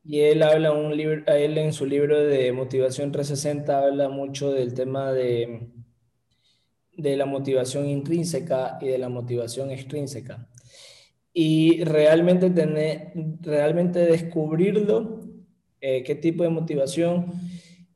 y 0.04 0.20
él 0.20 0.42
habla 0.42 0.72
un 0.72 0.96
libro, 0.96 1.22
él 1.26 1.58
en 1.58 1.72
su 1.72 1.84
libro 1.84 2.20
de 2.20 2.52
Motivación 2.52 3.10
360 3.10 3.78
habla 3.78 4.08
mucho 4.08 4.52
del 4.52 4.74
tema 4.74 5.12
de, 5.12 5.68
de 6.96 7.16
la 7.16 7.26
motivación 7.26 7.88
intrínseca 7.88 8.78
y 8.80 8.86
de 8.86 8.98
la 8.98 9.08
motivación 9.08 9.70
extrínseca. 9.70 10.48
Y 11.32 11.82
realmente, 11.84 12.50
tener, 12.50 13.12
realmente 13.40 14.00
descubrirlo 14.00 15.21
eh, 15.82 16.02
qué 16.04 16.14
tipo 16.14 16.44
de 16.44 16.48
motivación. 16.48 17.26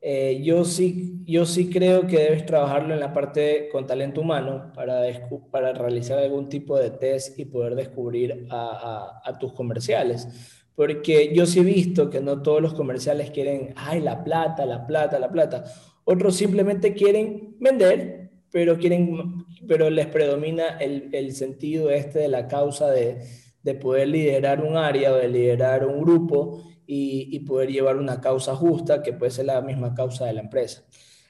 Eh, 0.01 0.41
yo, 0.43 0.63
sí, 0.65 1.23
yo 1.25 1.45
sí 1.45 1.69
creo 1.69 2.05
que 2.05 2.17
debes 2.17 2.45
trabajarlo 2.45 2.93
en 2.93 2.99
la 2.99 3.13
parte 3.13 3.69
con 3.71 3.87
talento 3.87 4.21
humano 4.21 4.71
para, 4.75 5.01
para 5.49 5.73
realizar 5.73 6.19
algún 6.19 6.49
tipo 6.49 6.77
de 6.77 6.91
test 6.91 7.39
y 7.39 7.45
poder 7.45 7.75
descubrir 7.75 8.45
a, 8.49 9.21
a, 9.23 9.39
tus 9.39 9.53
comerciales. 9.53 10.27
Porque 10.75 11.33
yo 11.33 11.45
sí 11.45 11.59
he 11.59 11.63
visto 11.63 12.09
que 12.09 12.19
no 12.19 12.41
todos 12.41 12.61
los 12.61 12.73
comerciales 12.73 13.31
quieren, 13.31 13.73
ay, 13.75 14.01
la 14.01 14.23
plata, 14.23 14.65
la 14.65 14.85
plata, 14.85 15.17
la 15.17 15.31
plata. 15.31 15.63
Otros 16.03 16.35
simplemente 16.35 16.93
quieren 16.93 17.55
vender, 17.59 18.31
pero, 18.51 18.77
quieren, 18.77 19.45
pero 19.67 19.89
les 19.89 20.07
predomina 20.07 20.77
el, 20.77 21.09
el 21.13 21.33
sentido 21.33 21.89
este 21.89 22.19
de 22.19 22.27
la 22.27 22.47
causa 22.47 22.91
de, 22.91 23.19
de 23.63 23.73
poder 23.73 24.09
liderar 24.09 24.61
un 24.61 24.77
área 24.77 25.11
o 25.13 25.15
de 25.15 25.27
liderar 25.27 25.85
un 25.85 26.01
grupo 26.01 26.63
y, 26.87 27.39
poder 27.41 27.69
llevar 27.69 27.97
una 27.97 28.21
causa 28.21 28.55
justa 28.55 29.03
que 29.03 29.13
puede 29.13 29.31
ser 29.31 29.45
la 29.45 29.61
misma 29.61 29.93
causa 29.93 30.25
de 30.25 30.33
la 30.33 30.41
empresa. 30.41 30.83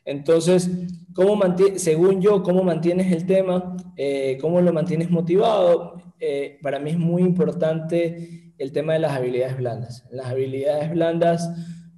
Entonces, 0.06 0.70
¿cómo 1.14 1.40
según 1.76 2.22
yo, 2.22 2.44
¿cómo 2.44 2.64
mantienes 2.64 3.12
el 3.12 3.26
tema? 3.26 3.76
Eh, 3.98 4.38
¿Cómo 4.40 4.62
lo 4.62 4.72
mantienes 4.72 5.10
motivado? 5.10 6.02
Eh, 6.20 6.60
para 6.62 6.80
mí 6.80 6.92
es 6.92 6.98
muy 6.98 7.24
importante 7.24 8.54
el 8.58 8.72
tema 8.72 8.94
de 8.94 9.00
las 9.00 9.12
habilidades 9.12 9.58
blandas. 9.58 10.06
Las 10.12 10.28
habilidades 10.28 10.92
blandas, 10.92 11.50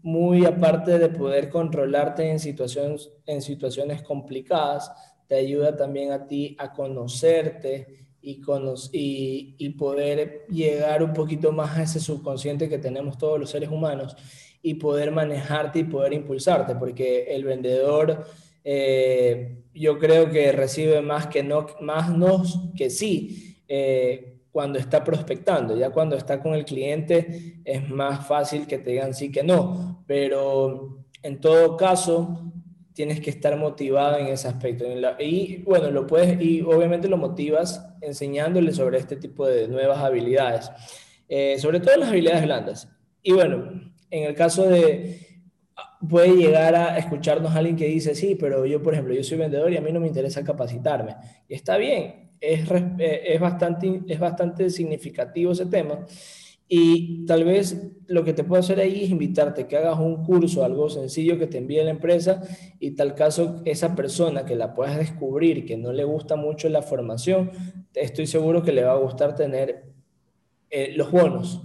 muy 0.02 0.46
aparte 0.46 0.98
de 0.98 1.10
poder 1.10 1.50
controlarte 1.50 2.30
en 2.30 2.40
situaciones, 2.40 3.12
en 3.26 3.42
situaciones 3.42 4.02
complicadas, 4.02 4.92
te 5.28 5.36
ayuda 5.36 5.76
también 5.76 6.12
a 6.12 6.26
ti 6.26 6.56
a 6.60 6.74
conocerte 6.74 8.09
y, 8.22 9.56
y, 9.58 9.70
poder 9.70 10.46
llegar 10.50 11.04
un 11.04 11.14
poquito 11.14 11.52
más 11.52 11.78
a 11.78 11.84
ese 11.84 12.00
subconsciente 12.00 12.68
que 12.68 12.78
tenemos 12.78 13.18
todos 13.18 13.40
los 13.40 13.50
seres 13.50 13.70
humanos 13.70 14.16
y 14.62 14.76
poder 14.76 15.12
manejarte 15.12 15.80
y 15.80 15.84
poder 15.86 16.14
impulsarte, 16.14 16.76
porque 16.76 17.34
el 17.34 17.46
vendedor 17.46 18.26
eh, 18.64 19.64
yo 19.74 19.98
creo 19.98 20.30
que 20.30 20.52
recibe 20.52 21.02
más 21.02 21.28
que 21.28 21.44
no, 21.44 21.68
más 21.82 22.16
no 22.16 22.44
que 22.76 22.90
sí 22.90 23.64
eh, 23.68 24.42
cuando 24.52 24.80
está 24.80 25.04
prospectando, 25.04 25.78
ya 25.78 25.92
cuando 25.92 26.18
está 26.18 26.42
con 26.42 26.54
el 26.54 26.66
cliente 26.66 27.62
es 27.64 27.90
más 27.90 28.28
fácil 28.28 28.68
que 28.68 28.80
te 28.80 28.92
digan 28.92 29.14
sí 29.14 29.32
que 29.32 29.44
no, 29.44 30.04
pero 30.06 31.06
en 31.24 31.40
todo 31.40 31.78
caso 31.78 32.52
tienes 33.00 33.22
que 33.22 33.30
estar 33.30 33.56
motivado 33.56 34.18
en 34.18 34.28
ese 34.28 34.50
aspecto. 34.50 34.84
Y 35.20 35.64
bueno, 35.64 35.90
lo 35.90 36.06
puedes, 36.06 36.42
y 36.42 36.62
obviamente 36.64 37.08
lo 37.08 37.16
motivas 37.16 37.96
enseñándole 38.02 38.74
sobre 38.74 38.98
este 38.98 39.16
tipo 39.16 39.48
de 39.48 39.70
nuevas 39.70 40.00
habilidades, 40.00 40.70
eh, 41.30 41.58
sobre 41.60 41.80
todo 41.80 41.96
las 41.96 42.10
habilidades 42.10 42.44
blandas. 42.44 42.90
Y 43.24 43.32
bueno, 43.32 43.72
en 44.12 44.24
el 44.26 44.36
caso 44.36 44.68
de, 44.68 45.18
puede 46.10 46.36
llegar 46.36 46.76
a 46.76 46.98
escucharnos 46.98 47.56
alguien 47.56 47.78
que 47.78 47.86
dice, 47.86 48.14
sí, 48.16 48.36
pero 48.36 48.66
yo, 48.66 48.84
por 48.84 48.92
ejemplo, 48.92 49.14
yo 49.14 49.24
soy 49.24 49.38
vendedor 49.38 49.72
y 49.72 49.78
a 49.78 49.82
mí 49.82 49.94
no 49.94 50.02
me 50.02 50.08
interesa 50.08 50.44
capacitarme. 50.44 51.16
Y 51.48 51.54
está 51.54 51.78
bien, 51.78 52.32
es, 52.42 52.70
eh, 52.70 53.22
es, 53.28 53.40
bastante, 53.40 54.02
es 54.10 54.20
bastante 54.20 54.70
significativo 54.70 55.54
ese 55.54 55.68
tema. 55.68 56.06
Y 56.72 57.26
tal 57.26 57.46
vez 57.46 57.92
lo 58.06 58.24
que 58.24 58.34
te 58.34 58.44
puedo 58.44 58.60
hacer 58.60 58.80
ahí 58.80 59.04
es 59.04 59.10
invitarte 59.10 59.68
que 59.68 59.76
hagas 59.76 60.00
un 60.00 60.24
curso, 60.24 60.64
algo 60.64 60.88
sencillo 60.90 61.40
que 61.40 61.48
te 61.48 61.58
envíe 61.58 61.84
la 61.84 61.90
empresa 61.90 62.42
y 62.80 62.92
tal 62.92 63.16
caso 63.16 63.62
esa 63.66 63.96
persona 63.96 64.46
que 64.46 64.56
la 64.56 64.76
puedas 64.76 64.98
descubrir 64.98 65.66
que 65.66 65.78
no 65.78 65.92
le 65.92 66.04
gusta 66.04 66.36
mucho 66.36 66.70
la 66.70 66.84
formación, 66.84 67.52
estoy 67.96 68.28
seguro 68.28 68.62
que 68.62 68.72
le 68.72 68.84
va 68.84 68.94
a 68.94 68.98
gustar 68.98 69.36
tener 69.36 69.94
eh, 70.70 70.94
los 70.96 71.12
bonos, 71.12 71.62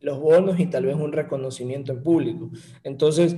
los 0.00 0.18
bonos 0.18 0.58
y 0.58 0.66
tal 0.66 0.86
vez 0.86 0.96
un 0.96 1.12
reconocimiento 1.12 1.92
en 1.92 2.02
público. 2.02 2.50
Entonces, 2.82 3.36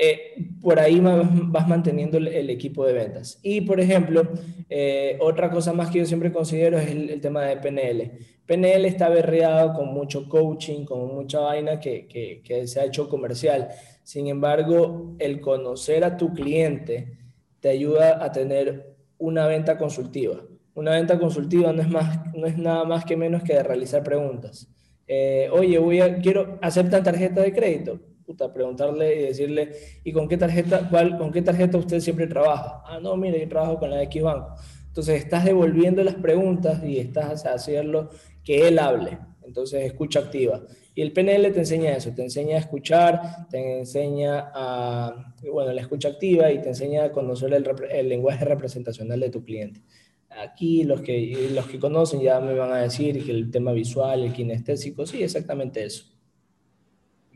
eh, 0.00 0.36
por 0.62 0.78
ahí 0.78 1.00
vas 1.00 1.66
manteniendo 1.66 2.18
el, 2.18 2.50
equipo 2.50 2.86
de 2.86 2.92
ventas. 2.92 3.40
Y, 3.42 3.62
por 3.62 3.80
ejemplo, 3.80 4.28
eh, 4.70 5.18
otra 5.20 5.50
cosa 5.50 5.72
más 5.72 5.90
que 5.90 5.98
yo 5.98 6.06
siempre 6.06 6.30
considero 6.30 6.78
es 6.78 6.88
el, 6.88 7.20
tema 7.20 7.42
de 7.42 7.56
PNL. 7.56 8.12
PNL 8.46 8.84
está 8.84 9.08
berreado 9.08 9.74
con 9.74 9.92
mucho 9.92 10.28
coaching, 10.28 10.84
con 10.84 11.14
mucha 11.14 11.40
vaina 11.40 11.80
que, 11.80 12.42
se 12.66 12.80
ha 12.80 12.84
hecho 12.84 13.08
comercial. 13.08 13.68
Sin 14.04 14.28
embargo, 14.28 15.16
el 15.18 15.40
conocer 15.40 16.04
a 16.04 16.16
tu 16.16 16.32
cliente 16.32 17.18
te 17.58 17.70
ayuda 17.70 18.24
a 18.24 18.30
tener 18.30 18.94
una 19.18 19.48
venta 19.48 19.76
consultiva. 19.76 20.44
Una 20.74 20.92
venta 20.92 21.18
consultiva 21.18 21.72
no 21.72 21.82
es, 21.82 21.88
más, 21.88 22.32
no 22.34 22.46
es 22.46 22.56
nada 22.56 22.84
más 22.84 23.04
que 23.04 23.16
menos 23.16 23.42
que 23.42 23.54
de 23.54 23.64
realizar 23.64 24.04
preguntas. 24.04 24.68
Eh, 25.08 25.48
oye, 25.50 25.76
voy 25.78 26.00
quiero 26.22 26.58
aceptar 26.62 27.02
tarjeta 27.02 27.40
de 27.42 27.52
crédito 27.52 27.98
preguntarle 28.34 29.16
y 29.16 29.22
decirle, 29.22 29.72
¿y 30.04 30.12
con 30.12 30.28
qué 30.28 30.36
tarjeta, 30.36 30.88
cuál, 30.88 31.16
con 31.18 31.32
qué 31.32 31.42
tarjeta 31.42 31.78
usted 31.78 32.00
siempre 32.00 32.26
trabaja? 32.26 32.82
Ah, 32.86 32.98
no, 33.00 33.16
mire, 33.16 33.40
yo 33.40 33.48
trabajo 33.48 33.78
con 33.78 33.90
la 33.90 33.96
de 33.96 34.04
X 34.04 34.22
Banco. 34.22 34.54
Entonces 34.86 35.22
estás 35.22 35.44
devolviendo 35.44 36.02
las 36.02 36.16
preguntas 36.16 36.82
y 36.84 36.98
estás 36.98 37.46
haciendo 37.46 38.10
que 38.44 38.68
él 38.68 38.78
hable. 38.78 39.18
Entonces, 39.48 39.84
escucha 39.84 40.20
activa. 40.20 40.60
Y 40.94 41.00
el 41.00 41.12
PNL 41.12 41.52
te 41.52 41.60
enseña 41.60 41.96
eso, 41.96 42.12
te 42.14 42.22
enseña 42.22 42.56
a 42.56 42.58
escuchar, 42.60 43.48
te 43.50 43.78
enseña 43.78 44.50
a, 44.54 45.34
bueno, 45.50 45.72
la 45.72 45.80
escucha 45.80 46.08
activa 46.08 46.50
y 46.50 46.60
te 46.60 46.68
enseña 46.68 47.04
a 47.04 47.12
conocer 47.12 47.54
el, 47.54 47.64
el 47.90 48.08
lenguaje 48.08 48.44
representacional 48.44 49.20
de 49.20 49.30
tu 49.30 49.44
cliente. 49.44 49.80
Aquí 50.28 50.84
los 50.84 51.00
que, 51.00 51.50
los 51.52 51.66
que 51.66 51.78
conocen 51.78 52.20
ya 52.20 52.40
me 52.40 52.54
van 52.54 52.72
a 52.72 52.82
decir 52.82 53.24
que 53.24 53.30
el 53.30 53.50
tema 53.50 53.72
visual, 53.72 54.24
el 54.24 54.32
kinestésico, 54.32 55.06
sí, 55.06 55.22
exactamente 55.22 55.84
eso. 55.84 56.17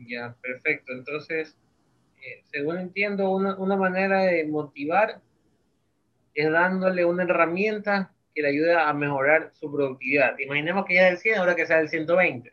Ya, 0.07 0.35
perfecto. 0.41 0.93
Entonces, 0.93 1.55
eh, 2.21 2.43
según 2.51 2.77
entiendo, 2.77 3.29
una, 3.31 3.55
una, 3.55 3.75
manera 3.75 4.21
de 4.23 4.45
motivar 4.45 5.21
es 6.33 6.51
dándole 6.51 7.05
una 7.05 7.23
herramienta 7.23 8.13
que 8.33 8.41
le 8.41 8.49
ayude 8.49 8.73
a 8.73 8.91
mejorar 8.93 9.51
su 9.53 9.71
productividad. 9.71 10.37
Imaginemos 10.39 10.85
que 10.85 10.95
ya 10.95 11.07
es 11.07 11.11
del 11.11 11.19
100, 11.19 11.37
ahora 11.39 11.55
que 11.55 11.65
sea 11.65 11.77
del 11.77 11.89
120. 11.89 12.51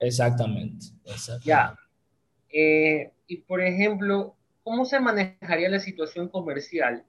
Exactamente. 0.00 0.86
Ya. 1.44 1.76
Eh, 2.50 3.10
y 3.26 3.38
por 3.38 3.60
ejemplo, 3.60 4.36
¿cómo 4.62 4.84
se 4.84 5.00
manejaría 5.00 5.68
la 5.68 5.80
situación 5.80 6.28
comercial 6.28 7.04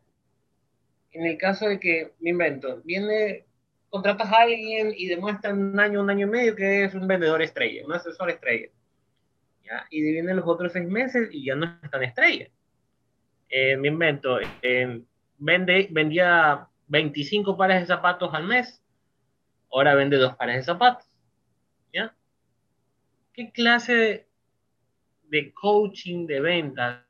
en 1.12 1.26
el 1.26 1.38
caso 1.38 1.68
de 1.68 1.80
que, 1.80 2.14
me 2.20 2.32
invento, 2.32 2.82
viene, 2.84 3.46
contratas 3.90 4.32
a 4.32 4.42
alguien 4.42 4.94
y 4.96 5.08
demuestra 5.08 5.54
un 5.54 5.80
año, 5.80 6.02
un 6.02 6.10
año 6.10 6.28
y 6.28 6.30
medio 6.30 6.56
que 6.56 6.84
es 6.84 6.94
un 6.94 7.08
vendedor 7.08 7.42
estrella, 7.42 7.86
un 7.86 7.94
asesor 7.94 8.30
estrella? 8.30 8.68
Y 9.90 10.02
vienen 10.02 10.36
los 10.36 10.48
otros 10.48 10.74
seis 10.74 10.88
meses 10.88 11.30
y 11.32 11.46
ya 11.46 11.56
no 11.56 11.78
están 11.82 12.04
estrellas. 12.04 12.50
Eh, 13.50 13.78
me 13.78 13.90
invento, 13.90 14.40
eh, 14.62 15.02
vende, 15.38 15.88
vendía 15.92 16.68
25 16.88 17.58
pares 17.58 17.82
de 17.82 17.88
zapatos 17.88 18.34
al 18.34 18.46
mes, 18.46 18.82
ahora 19.72 19.96
vende 19.96 20.18
dos 20.18 20.36
pares 20.36 20.58
de 20.58 20.64
zapatos. 20.64 21.06
¿Qué 23.36 23.52
clase 23.52 24.30
de, 25.24 25.54
coaching 25.54 26.26
de 26.26 26.40
ventas 26.40 27.04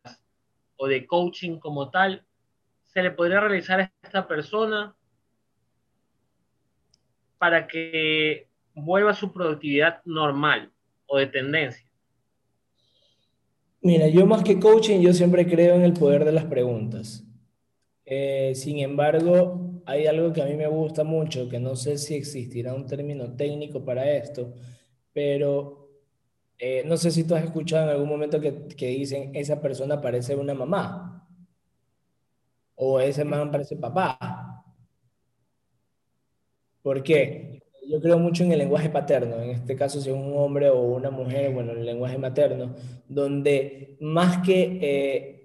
o 0.75 0.88
de 0.88 1.05
coaching 1.05 1.59
como 1.59 1.91
tal 1.91 2.25
se 2.81 3.03
le 3.03 3.12
podría 3.12 3.41
realizar 3.41 3.79
a 3.79 3.93
esta 4.01 4.27
persona 4.27 4.95
para 7.38 7.67
que 7.67 8.50
vuelva 8.74 9.12
a 9.12 9.13
su 9.13 9.31
productividad 9.31 10.01
normal 10.05 10.71
o 11.05 11.19
de 11.19 11.27
tendencia? 11.27 11.85
Mira, 13.88 14.08
yo 14.08 14.26
más 14.26 14.43
que 14.43 14.60
coaching, 14.60 15.00
yo 15.02 15.13
siempre 15.13 15.45
creo 15.48 15.76
en 15.76 15.84
el 15.84 15.93
poder 15.93 16.26
de 16.26 16.32
las 16.32 16.45
preguntas. 16.45 17.24
Eh, 18.06 18.54
sin 18.56 18.80
embargo, 18.80 19.82
hay 19.86 20.08
algo 20.08 20.34
que 20.34 20.41
a 20.41 20.45
mí 20.45 20.56
me 20.56 20.67
gusta 20.67 21.04
mucho, 21.04 21.50
que 21.50 21.60
no 21.60 21.76
sé 21.76 21.98
si 22.00 22.15
existirá 22.15 22.74
un 22.76 22.88
término 22.88 23.36
técnico 23.36 23.86
para 23.86 24.10
esto, 24.12 24.54
pero 25.13 25.89
eh, 26.60 26.84
no 26.88 26.98
sé 26.98 27.12
si 27.12 27.26
tú 27.26 27.36
has 27.36 27.43
escuchado 27.45 27.86
en 27.86 27.89
algún 27.91 28.10
momento 28.10 28.41
que, 28.41 28.67
que 28.69 28.88
dicen, 28.89 29.32
esa 29.36 29.62
persona 29.62 30.02
parece 30.02 30.36
una 30.36 30.54
mamá, 30.56 31.28
o 32.76 33.00
ese 33.00 33.24
man 33.26 33.52
parece 33.52 33.76
papá. 33.76 34.06
¿Por 36.82 37.04
qué? 37.04 37.62
Yo 37.88 38.00
creo 38.02 38.19
mucho 38.19 38.43
en 38.43 38.52
el 38.52 38.60
lenguaje 38.60 38.89
paterno, 38.89 39.41
en 39.41 39.52
este 39.52 39.76
caso 39.76 40.02
si 40.02 40.10
es 40.10 40.15
un 40.15 40.34
hombre 40.36 40.69
o 40.69 40.82
una 40.82 41.12
mujer, 41.12 41.54
bueno, 41.54 41.71
el 41.71 41.86
lenguaje 41.86 42.17
materno, 42.17 42.76
donde 43.08 43.98
más 44.00 44.45
que 44.45 44.80
eh, 44.82 45.36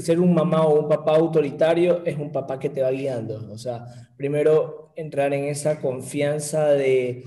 ser 0.00 0.20
un 0.20 0.34
mamá 0.34 0.66
o 0.66 0.80
un 0.80 0.88
papá 0.88 1.16
autoritario, 1.16 2.04
es 2.04 2.16
un 2.16 2.30
papá 2.32 2.58
que 2.58 2.68
te 2.68 2.82
va 2.82 2.90
guiando. 2.90 3.48
O 3.50 3.58
sea, 3.58 3.84
primero 4.16 4.92
entrar 4.96 5.32
en 5.32 5.44
esa 5.44 5.80
confianza 5.80 6.70
de, 6.70 7.24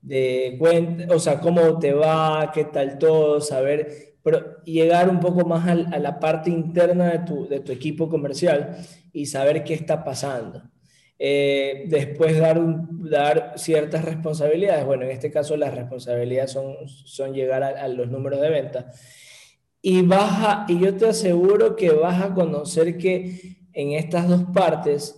de 0.00 0.58
o 1.10 1.18
sea, 1.18 1.40
cómo 1.40 1.78
te 1.78 1.92
va, 1.92 2.50
qué 2.52 2.64
tal 2.64 2.98
todo, 2.98 3.40
saber, 3.40 4.16
pero 4.22 4.62
llegar 4.64 5.08
un 5.08 5.20
poco 5.20 5.46
más 5.46 5.66
a, 5.68 5.72
a 5.72 5.98
la 5.98 6.18
parte 6.18 6.50
interna 6.50 7.10
de 7.10 7.18
tu, 7.20 7.48
de 7.48 7.60
tu 7.60 7.72
equipo 7.72 8.08
comercial 8.08 8.76
y 9.12 9.26
saber 9.26 9.64
qué 9.64 9.74
está 9.74 10.04
pasando. 10.04 10.62
Eh, 11.20 11.86
después 11.88 12.38
dar, 12.38 12.60
dar 12.90 13.54
ciertas 13.56 14.04
responsabilidades. 14.04 14.86
Bueno, 14.86 15.04
en 15.04 15.10
este 15.10 15.30
caso 15.30 15.56
las 15.56 15.74
responsabilidades 15.74 16.52
son, 16.52 16.76
son 16.86 17.32
llegar 17.32 17.62
a, 17.62 17.88
los 17.88 18.08
números 18.08 18.40
de 18.40 18.50
venta. 18.50 18.92
Y, 19.82 20.02
baja, 20.02 20.64
y 20.68 20.78
yo 20.78 20.96
te 20.96 21.08
aseguro 21.08 21.76
que 21.76 21.90
vas 21.90 22.22
a 22.22 22.34
conocer 22.34 22.98
que 22.98 23.56
en 23.72 23.92
estas 23.92 24.28
dos 24.28 24.44
partes 24.54 25.16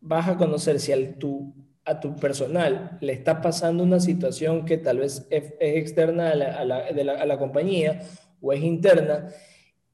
vas 0.00 0.28
a 0.28 0.36
conocer 0.36 0.80
si 0.80 0.92
al 0.92 1.18
tu, 1.18 1.54
a 1.84 2.00
tu 2.00 2.14
personal 2.16 2.98
le 3.00 3.12
está 3.12 3.40
pasando 3.40 3.82
una 3.82 4.00
situación 4.00 4.64
que 4.64 4.78
tal 4.78 4.98
vez 4.98 5.26
es, 5.30 5.54
externa 5.60 6.30
a 6.30 6.34
la, 6.34 6.46
a, 6.58 6.64
la, 6.64 7.12
a 7.12 7.26
la 7.26 7.38
compañía 7.38 8.02
o 8.40 8.52
es 8.52 8.62
interna, 8.62 9.28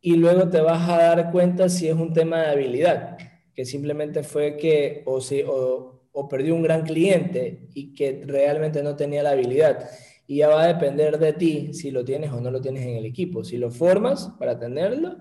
y 0.00 0.16
luego 0.16 0.48
te 0.48 0.60
vas 0.60 0.88
a 0.88 0.96
dar 0.98 1.30
cuenta 1.30 1.68
si 1.68 1.88
es 1.88 1.94
un 1.94 2.12
tema 2.12 2.40
de 2.40 2.46
habilidad 2.48 3.16
que 3.54 3.64
simplemente 3.64 4.22
fue 4.22 4.56
que 4.56 5.02
o, 5.06 5.20
si, 5.20 5.42
o, 5.42 6.02
o 6.12 6.28
perdió 6.28 6.54
un 6.54 6.62
gran 6.62 6.82
cliente 6.82 7.68
y 7.74 7.94
que 7.94 8.22
realmente 8.24 8.82
no 8.82 8.96
tenía 8.96 9.22
la 9.22 9.30
habilidad. 9.30 9.88
Y 10.26 10.36
ya 10.38 10.48
va 10.48 10.62
a 10.62 10.68
depender 10.68 11.18
de 11.18 11.32
ti 11.32 11.74
si 11.74 11.90
lo 11.90 12.04
tienes 12.04 12.30
o 12.32 12.40
no 12.40 12.50
lo 12.50 12.60
tienes 12.60 12.84
en 12.86 12.96
el 12.96 13.04
equipo, 13.04 13.44
si 13.44 13.56
lo 13.56 13.70
formas 13.70 14.32
para 14.38 14.58
tenerlo 14.58 15.16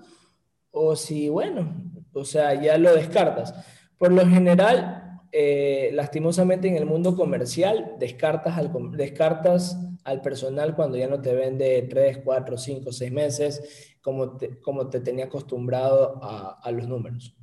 o 0.72 0.96
si, 0.96 1.30
bueno, 1.30 1.84
o 2.14 2.26
sea, 2.26 2.62
ya 2.62 2.78
lo 2.78 2.96
descartas. 2.96 3.54
Por 3.98 4.12
lo 4.12 4.26
general, 4.26 5.20
eh, 5.32 5.92
lastimosamente 5.94 6.68
en 6.68 6.76
el 6.76 6.86
mundo 6.86 7.16
comercial, 7.16 7.96
descartas 8.00 8.58
al, 8.58 8.72
descartas 8.92 9.78
al 10.04 10.22
personal 10.22 10.76
cuando 10.76 10.98
ya 10.98 11.08
no 11.08 11.22
te 11.22 11.34
vende 11.34 11.82
3, 11.90 12.20
4, 12.24 12.58
5, 12.58 12.92
6 12.92 13.12
meses, 13.12 13.98
como 14.02 14.38
te, 14.38 14.60
como 14.60 14.90
te 14.90 15.00
tenía 15.00 15.26
acostumbrado 15.26 16.20
a, 16.24 16.60
a 16.62 16.72
los 16.72 16.88
números. 16.88 17.36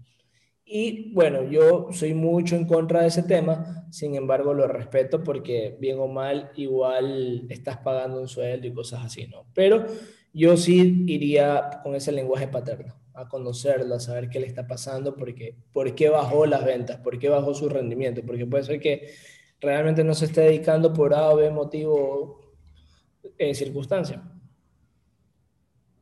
Y 0.71 1.15
bueno, 1.15 1.45
yo 1.45 1.89
soy 1.93 2.13
mucho 2.13 2.55
en 2.55 2.67
contra 2.67 3.01
de 3.01 3.07
ese 3.07 3.23
tema, 3.23 3.87
sin 3.91 4.15
embargo 4.17 4.53
lo 4.53 4.69
respeto 4.69 5.25
porque 5.25 5.79
bien 5.81 5.99
o 5.99 6.09
mal 6.09 6.53
igual 6.57 7.47
estás 7.49 7.79
pagando 7.79 8.21
un 8.21 8.29
sueldo 8.29 8.67
y 8.67 8.75
cosas 8.75 9.03
así, 9.03 9.27
¿no? 9.29 9.47
Pero 9.55 9.87
yo 10.35 10.59
sí 10.59 11.05
iría 11.07 11.81
con 11.83 11.95
ese 11.95 12.13
lenguaje 12.13 12.49
paterno, 12.49 12.95
a 13.15 13.27
conocerlo, 13.31 13.95
a 13.95 14.01
saber 14.01 14.29
qué 14.29 14.41
le 14.41 14.47
está 14.47 14.67
pasando, 14.67 15.17
porque, 15.17 15.57
por 15.73 15.95
qué 15.95 16.11
bajó 16.11 16.45
las 16.45 16.67
ventas, 16.67 16.99
por 16.99 17.19
qué 17.19 17.31
bajó 17.31 17.55
su 17.55 17.71
rendimiento, 17.71 18.21
porque 18.27 18.45
puede 18.45 18.65
ser 18.65 18.79
que 18.79 19.09
realmente 19.63 20.05
no 20.05 20.13
se 20.13 20.27
esté 20.27 20.43
dedicando 20.43 20.93
por 20.93 21.15
A 21.15 21.31
o 21.31 21.37
B 21.37 21.51
motivo 21.51 22.53
en 23.39 23.55
circunstancia. 23.55 24.23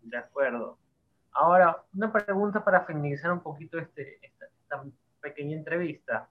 De 0.02 0.16
acuerdo. 0.16 0.76
Ahora, 1.30 1.84
una 1.94 2.12
pregunta 2.12 2.64
para 2.64 2.84
finalizar 2.84 3.30
un 3.30 3.40
poquito 3.40 3.78
este, 3.78 4.18
pequeña 5.20 5.56
entrevista, 5.56 6.28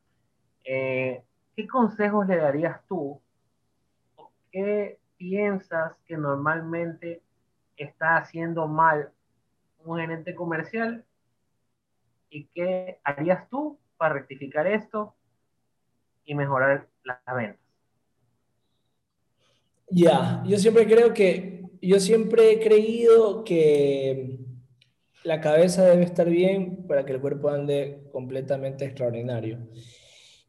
eh, 0.64 1.24
¿qué 1.56 1.68
consejos 1.68 2.28
le 2.28 2.38
darías 2.38 2.86
tú? 2.88 3.22
¿Qué 4.52 5.00
piensas 5.18 5.94
que 6.06 6.18
normalmente 6.18 7.22
está 7.78 8.18
haciendo 8.18 8.68
mal 8.68 9.12
un 9.84 10.00
gerente 10.00 10.34
comercial? 10.34 11.04
¿Y 12.30 12.46
qué 12.48 13.00
harías 13.04 13.50
tú 13.50 13.78
para 13.98 14.16
rectificar 14.16 14.68
esto 14.68 15.16
y 16.26 16.36
mejorar 16.36 16.88
las 17.04 17.20
ventas? 17.36 17.60
Ya, 19.90 20.44
yo 20.46 20.58
siempre 20.58 20.86
creo 20.88 21.14
que, 21.14 21.64
yo 21.82 22.00
siempre 22.00 22.52
he 22.52 22.60
creído 22.60 23.44
que 23.44 24.40
la 25.26 25.42
cabeza 25.42 25.84
debe 25.84 26.04
estar 26.04 26.30
bien 26.30 26.86
para 26.88 27.04
que 27.04 27.14
el 27.14 27.20
cuerpo 27.20 27.50
ande 27.50 28.08
completamente 28.12 28.86
extraordinario. 28.86 29.58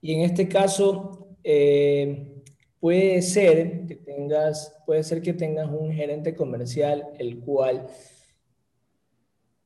Y 0.03 0.13
en 0.13 0.21
este 0.21 0.47
caso, 0.49 1.37
eh, 1.43 2.43
puede 2.79 3.23
ser 3.23 3.87
que 3.87 3.97
tengas, 3.97 4.77
puede 4.85 5.03
ser 5.03 5.23
que 5.23 5.33
tengas 5.33 5.71
un 5.71 5.93
gerente 5.93 6.37
comercial 6.37 7.09
el 7.19 7.41
cual 7.41 7.87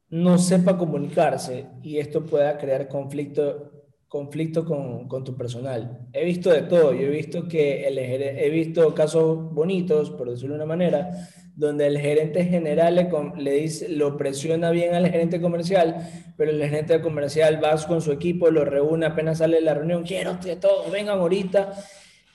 no 0.08 0.38
sepa 0.38 0.78
comunicarse 0.78 1.66
y 1.82 1.98
esto 1.98 2.24
pueda 2.24 2.56
crear 2.56 2.86
conflicto, 2.86 3.72
conflicto 4.06 4.64
con, 4.64 5.08
con 5.08 5.24
tu 5.24 5.36
personal. 5.36 6.06
He 6.12 6.24
visto 6.24 6.50
de 6.50 6.62
todo, 6.62 6.94
yo 6.94 7.08
he 7.08 7.10
visto 7.10 7.48
que 7.48 7.86
el, 7.86 7.98
he 7.98 8.48
visto 8.50 8.94
casos 8.94 9.52
bonitos, 9.52 10.10
por 10.10 10.30
decirlo 10.30 10.54
de 10.54 10.58
una 10.62 10.66
manera, 10.66 11.10
donde 11.56 11.86
el 11.86 11.98
gerente 11.98 12.44
general 12.44 12.94
le, 12.94 13.08
le, 13.36 13.52
dice, 13.52 13.88
lo 13.88 14.16
presiona 14.16 14.70
bien 14.70 14.94
al 14.94 15.08
gerente 15.10 15.40
comercial, 15.40 16.08
pero 16.36 16.50
el 16.50 16.62
gerente 16.62 17.00
comercial 17.00 17.62
va 17.62 17.76
con 17.86 18.00
su 18.00 18.12
equipo, 18.12 18.50
lo 18.50 18.64
reúne 18.64 19.06
apenas 19.06 19.38
sale 19.38 19.56
de 19.56 19.62
la 19.62 19.74
reunión, 19.74 20.02
quiero 20.02 20.38
que 20.40 20.56
todos 20.56 20.90
vengan 20.90 21.18
ahorita, 21.18 21.72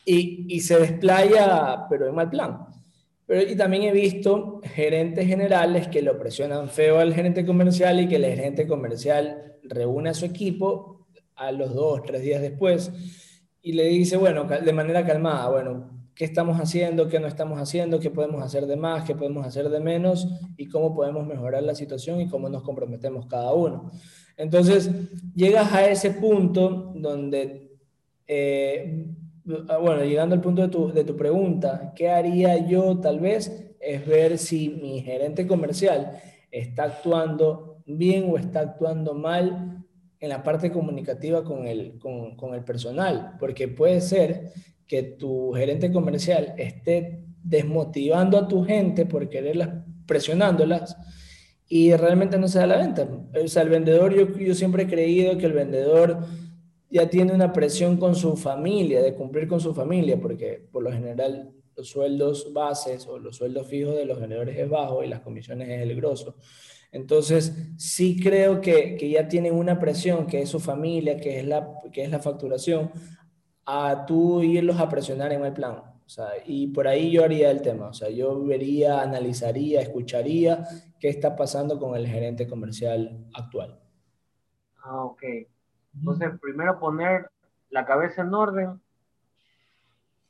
y, 0.05 0.45
y 0.47 0.59
se 0.59 0.79
desplaya, 0.79 1.85
pero 1.89 2.07
en 2.07 2.15
mal 2.15 2.29
plan. 2.29 2.67
Pero, 3.25 3.41
y 3.41 3.55
también 3.55 3.83
he 3.83 3.91
visto 3.91 4.61
gerentes 4.63 5.27
generales 5.27 5.87
que 5.87 6.03
lo 6.03 6.19
presionan 6.19 6.69
feo 6.69 6.99
al 6.99 7.13
gerente 7.13 7.45
comercial 7.45 7.99
y 7.99 8.07
que 8.07 8.17
el 8.17 8.25
gerente 8.25 8.67
comercial 8.67 9.55
reúne 9.63 10.11
a 10.11 10.13
su 10.13 10.25
equipo 10.25 11.07
a 11.35 11.51
los 11.51 11.73
dos, 11.73 12.03
tres 12.03 12.21
días 12.21 12.41
después 12.41 12.91
y 13.61 13.73
le 13.73 13.85
dice, 13.85 14.15
bueno, 14.15 14.43
de 14.43 14.73
manera 14.73 15.03
calmada, 15.03 15.49
bueno, 15.49 16.04
¿qué 16.15 16.25
estamos 16.25 16.59
haciendo? 16.59 17.07
¿Qué 17.07 17.19
no 17.19 17.27
estamos 17.27 17.59
haciendo? 17.59 17.99
¿Qué 17.99 18.09
podemos 18.09 18.43
hacer 18.43 18.65
de 18.65 18.75
más? 18.75 19.03
¿Qué 19.03 19.15
podemos 19.15 19.45
hacer 19.45 19.69
de 19.69 19.79
menos? 19.79 20.27
Y 20.57 20.67
cómo 20.67 20.95
podemos 20.95 21.27
mejorar 21.27 21.63
la 21.63 21.75
situación 21.75 22.21
y 22.21 22.27
cómo 22.27 22.49
nos 22.49 22.63
comprometemos 22.63 23.27
cada 23.27 23.53
uno. 23.53 23.91
Entonces, 24.37 24.89
llegas 25.35 25.71
a 25.73 25.87
ese 25.87 26.11
punto 26.11 26.93
donde 26.95 27.77
eh, 28.27 29.05
Ah, 29.69 29.77
bueno, 29.77 30.03
llegando 30.03 30.33
al 30.33 30.41
punto 30.41 30.63
de 30.63 30.69
tu, 30.69 30.91
de 30.91 31.03
tu 31.03 31.15
pregunta, 31.15 31.93
¿qué 31.95 32.09
haría 32.09 32.65
yo 32.65 32.99
tal 32.99 33.19
vez? 33.19 33.75
Es 33.79 34.05
ver 34.07 34.39
si 34.39 34.69
mi 34.69 35.01
gerente 35.01 35.45
comercial 35.45 36.19
está 36.49 36.85
actuando 36.85 37.83
bien 37.85 38.25
o 38.27 38.37
está 38.37 38.61
actuando 38.61 39.13
mal 39.13 39.85
en 40.19 40.29
la 40.29 40.41
parte 40.41 40.71
comunicativa 40.71 41.43
con 41.43 41.67
el, 41.67 41.99
con, 41.99 42.35
con 42.35 42.55
el 42.55 42.63
personal, 42.63 43.35
porque 43.39 43.67
puede 43.67 44.01
ser 44.01 44.51
que 44.87 45.03
tu 45.03 45.53
gerente 45.53 45.91
comercial 45.91 46.53
esté 46.57 47.23
desmotivando 47.43 48.37
a 48.37 48.47
tu 48.47 48.63
gente 48.63 49.05
por 49.05 49.29
quererlas, 49.29 49.83
presionándolas, 50.05 50.97
y 51.67 51.93
realmente 51.95 52.37
no 52.37 52.47
se 52.47 52.59
da 52.59 52.67
la 52.67 52.77
venta. 52.77 53.07
O 53.43 53.47
sea, 53.47 53.63
el 53.63 53.69
vendedor, 53.69 54.13
yo, 54.13 54.37
yo 54.37 54.53
siempre 54.53 54.83
he 54.83 54.87
creído 54.87 55.37
que 55.37 55.45
el 55.45 55.53
vendedor 55.53 56.25
ya 56.89 57.09
tiene 57.09 57.33
una 57.33 57.51
presión 57.51 57.97
con 57.97 58.15
su 58.15 58.37
familia, 58.37 59.01
de 59.01 59.15
cumplir 59.15 59.47
con 59.47 59.59
su 59.59 59.73
familia, 59.73 60.19
porque 60.19 60.67
por 60.71 60.83
lo 60.83 60.91
general 60.91 61.51
los 61.75 61.89
sueldos 61.89 62.53
bases 62.53 63.07
o 63.07 63.19
los 63.19 63.35
sueldos 63.35 63.67
fijos 63.67 63.95
de 63.95 64.05
los 64.05 64.19
vendedores 64.19 64.57
es 64.57 64.69
bajo 64.69 65.03
y 65.03 65.07
las 65.07 65.21
comisiones 65.21 65.69
es 65.69 65.81
el 65.81 65.95
grosso. 65.95 66.35
Entonces, 66.91 67.53
sí 67.77 68.17
creo 68.17 68.61
que, 68.61 68.95
que, 68.95 69.09
ya 69.09 69.27
tienen 69.27 69.53
una 69.53 69.79
presión, 69.79 70.27
que 70.27 70.41
es 70.41 70.49
su 70.49 70.59
familia, 70.61 71.17
que 71.17 71.39
es 71.39 71.45
la, 71.45 71.73
que 71.91 72.03
es 72.03 72.09
la 72.09 72.19
facturación, 72.19 72.91
a 73.65 74.05
tú 74.05 74.41
irlos 74.41 74.79
a 74.79 74.89
presionar 74.89 75.31
en 75.31 75.43
el 75.43 75.53
plan. 75.53 75.75
O 76.05 76.09
sea, 76.09 76.27
y 76.45 76.67
por 76.67 76.87
ahí 76.87 77.11
yo 77.11 77.23
haría 77.23 77.49
el 77.49 77.61
tema. 77.61 77.87
O 77.87 77.93
sea, 77.93 78.09
yo 78.09 78.43
vería, 78.43 79.01
analizaría, 79.01 79.81
escucharía 79.81 80.63
qué 80.99 81.09
está 81.09 81.35
pasando 81.35 81.79
con 81.79 81.95
el 81.95 82.07
gerente 82.07 82.47
comercial 82.47 83.25
actual. 83.33 83.79
Ah, 84.83 85.03
ok. 85.03 85.23
Entonces, 85.95 86.29
primero 86.39 86.79
poner 86.79 87.29
la 87.69 87.85
cabeza 87.85 88.21
en 88.21 88.33
orden 88.33 88.81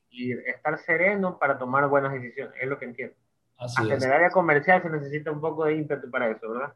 y 0.10 0.32
estar 0.32 0.78
sereno 0.80 1.38
para 1.38 1.58
tomar 1.58 1.90
buenas 1.90 2.14
decisiones, 2.14 2.56
es 2.62 2.70
lo 2.70 2.80
que 2.80 2.86
entiendo. 2.86 3.16
Así 3.58 3.82
Hasta 3.82 3.96
en 3.96 4.04
el 4.04 4.12
área 4.12 4.30
comercial 4.30 4.82
se 4.82 4.90
necesita 4.90 5.32
un 5.32 5.42
poco 5.42 5.66
de 5.66 5.76
ímpetu 5.76 6.10
para 6.10 6.30
eso, 6.30 6.50
¿verdad? 6.50 6.74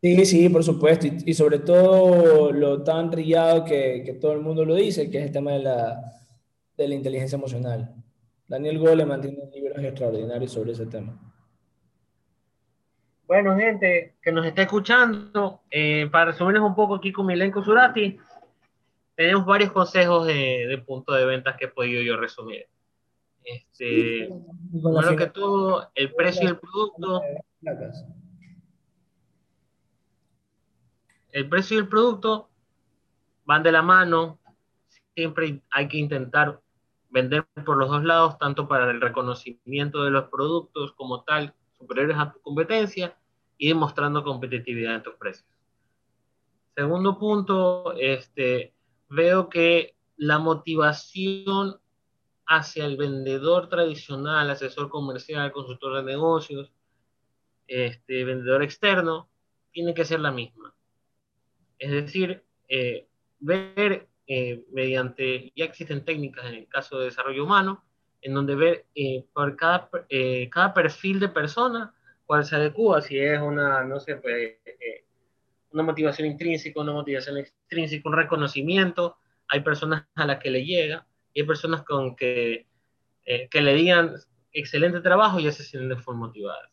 Sí, 0.00 0.24
sí, 0.26 0.48
por 0.48 0.62
supuesto. 0.62 1.06
Y, 1.06 1.34
sobre 1.34 1.58
todo 1.58 2.52
lo 2.52 2.82
tan 2.84 3.10
trillado 3.10 3.64
que, 3.64 4.02
que, 4.04 4.14
todo 4.14 4.32
el 4.32 4.40
mundo 4.40 4.64
lo 4.64 4.76
dice, 4.76 5.10
que 5.10 5.18
es 5.18 5.24
el 5.26 5.32
tema 5.32 5.52
de 5.52 5.58
la, 5.60 6.00
de 6.76 6.88
la 6.88 6.94
inteligencia 6.94 7.36
emocional. 7.36 7.92
Daniel 8.46 8.78
Goleman 8.78 9.20
tiene 9.20 9.50
libros 9.52 9.82
extraordinarios 9.82 10.52
sobre 10.52 10.72
ese 10.72 10.86
tema. 10.86 11.18
Bueno, 13.26 13.56
gente 13.56 14.14
que 14.22 14.32
nos 14.32 14.46
está 14.46 14.62
escuchando, 14.62 15.60
eh, 15.70 16.08
para 16.10 16.30
resumirles 16.30 16.62
un 16.62 16.74
poco 16.74 16.94
aquí 16.94 17.12
con 17.12 17.26
Milenko 17.26 17.62
Surati, 17.62 18.16
tenemos 19.14 19.44
varios 19.44 19.72
consejos 19.72 20.26
de, 20.26 20.82
punto 20.86 21.12
de 21.12 21.26
ventas 21.26 21.56
que 21.56 21.66
he 21.66 21.68
podido 21.68 22.00
yo 22.02 22.16
resumir. 22.16 22.66
Este, 23.44 24.30
primero 24.70 25.16
que 25.16 25.26
todo, 25.26 25.90
el 25.94 26.14
precio 26.14 26.46
del 26.46 26.58
producto. 26.58 27.20
El 31.38 31.48
precio 31.48 31.76
y 31.76 31.80
el 31.80 31.88
producto 31.88 32.50
van 33.44 33.62
de 33.62 33.70
la 33.70 33.80
mano. 33.80 34.40
Siempre 35.14 35.62
hay 35.70 35.86
que 35.86 35.96
intentar 35.96 36.60
vender 37.10 37.46
por 37.64 37.76
los 37.76 37.88
dos 37.88 38.02
lados, 38.02 38.36
tanto 38.38 38.66
para 38.66 38.90
el 38.90 39.00
reconocimiento 39.00 40.02
de 40.02 40.10
los 40.10 40.24
productos 40.30 40.94
como 40.94 41.22
tal, 41.22 41.54
superiores 41.78 42.16
a 42.18 42.32
tu 42.32 42.40
competencia 42.40 43.16
y 43.56 43.68
demostrando 43.68 44.24
competitividad 44.24 44.96
en 44.96 45.02
tus 45.04 45.14
precios. 45.14 45.48
Segundo 46.74 47.16
punto, 47.20 47.92
este, 47.92 48.74
veo 49.08 49.48
que 49.48 49.94
la 50.16 50.40
motivación 50.40 51.78
hacia 52.46 52.84
el 52.84 52.96
vendedor 52.96 53.68
tradicional, 53.68 54.50
asesor 54.50 54.88
comercial, 54.88 55.52
consultor 55.52 55.98
de 55.98 56.02
negocios, 56.02 56.72
este, 57.68 58.24
vendedor 58.24 58.64
externo, 58.64 59.28
tiene 59.70 59.94
que 59.94 60.04
ser 60.04 60.18
la 60.18 60.32
misma. 60.32 60.74
Es 61.78 61.90
decir, 61.90 62.42
eh, 62.68 63.06
ver 63.40 64.08
eh, 64.26 64.64
mediante, 64.72 65.52
ya 65.56 65.64
existen 65.64 66.04
técnicas 66.04 66.44
en 66.46 66.54
el 66.54 66.68
caso 66.68 66.98
de 66.98 67.06
desarrollo 67.06 67.44
humano, 67.44 67.84
en 68.22 68.34
donde 68.34 68.54
ver 68.54 68.86
eh, 68.94 69.24
por 69.32 69.56
cada, 69.56 69.88
eh, 70.08 70.48
cada 70.50 70.74
perfil 70.74 71.20
de 71.20 71.28
persona 71.28 71.94
cuál 72.26 72.44
se 72.44 72.56
adecua, 72.56 73.00
si 73.00 73.18
es 73.18 73.40
una, 73.40 73.84
no 73.84 74.00
sé, 74.00 74.16
pues, 74.16 74.56
eh, 74.64 75.04
una 75.70 75.82
motivación 75.82 76.28
intrínseca, 76.28 76.80
una 76.80 76.92
motivación 76.92 77.38
extrínseca, 77.38 78.08
un 78.08 78.16
reconocimiento. 78.16 79.16
Hay 79.48 79.60
personas 79.60 80.06
a 80.14 80.26
las 80.26 80.38
que 80.38 80.50
le 80.50 80.64
llega 80.64 81.06
y 81.32 81.40
hay 81.40 81.46
personas 81.46 81.82
con 81.84 82.16
que, 82.16 82.66
que 83.24 83.60
le 83.60 83.74
digan 83.74 84.14
excelente 84.52 85.00
trabajo 85.00 85.38
y 85.38 85.44
ya 85.44 85.52
se 85.52 85.62
sienten 85.62 85.98
motivadas. 86.06 86.70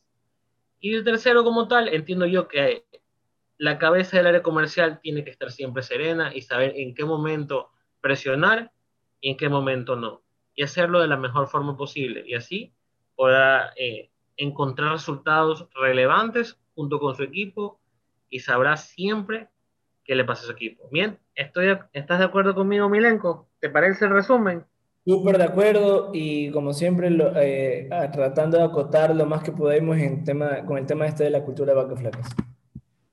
Y 0.80 0.94
el 0.94 1.04
tercero, 1.04 1.44
como 1.44 1.68
tal, 1.68 1.90
entiendo 1.90 2.26
yo 2.26 2.48
que 2.48 2.86
la 3.58 3.78
cabeza 3.78 4.18
del 4.18 4.28
área 4.28 4.44
comercial 4.44 5.00
tiene 5.02 5.24
que 5.24 5.32
estar 5.32 5.52
siempre 5.52 5.84
serena 5.84 6.32
y 6.34 6.42
saber 6.42 6.74
en 6.76 6.94
qué 6.94 7.06
momento 7.06 7.70
presionar 8.02 8.72
y 9.22 9.32
en 9.32 9.38
qué 9.38 9.50
momento 9.50 9.96
no 9.96 10.22
y 10.56 10.64
hacerlo 10.64 11.02
de 11.02 11.08
la 11.08 11.18
mejor 11.18 11.48
forma 11.48 11.76
posible 11.78 12.24
y 12.26 12.36
así 12.36 12.74
podrá 13.16 13.74
eh, 13.76 14.10
encontrar 14.38 14.94
resultados 14.94 15.68
relevantes 15.76 16.58
junto 16.76 17.00
con 17.00 17.16
su 17.16 17.24
equipo 17.24 17.80
y 18.30 18.40
sabrá 18.40 18.78
siempre 18.78 19.50
qué 20.04 20.16
le 20.16 20.26
pasa 20.26 20.44
a 20.44 20.46
su 20.46 20.52
equipo. 20.52 20.88
Bien, 20.92 21.18
estoy, 21.34 21.78
¿estás 21.94 22.20
de 22.20 22.26
acuerdo 22.26 22.54
conmigo, 22.54 22.90
Milenko? 22.90 23.48
¿Te 23.60 23.70
parece 23.70 24.06
el 24.06 24.12
resumen? 24.12 24.66
Súper 25.06 25.38
de 25.38 25.44
acuerdo 25.44 26.10
y 26.14 26.52
como 26.52 26.74
siempre 26.74 27.10
eh, 27.38 27.90
tratando 28.12 28.58
de 28.58 28.64
acotar 28.64 29.16
lo 29.16 29.26
más 29.26 29.44
que 29.44 29.52
podemos 29.52 29.98
en 29.98 30.24
tema, 30.24 30.66
con 30.66 30.78
el 30.78 30.86
tema 30.86 31.06
este 31.06 31.26
de 31.26 31.30
la 31.30 31.44
cultura 31.44 31.74
de 31.74 31.82
vacas 31.82 32.00
flacas. 32.00 32.36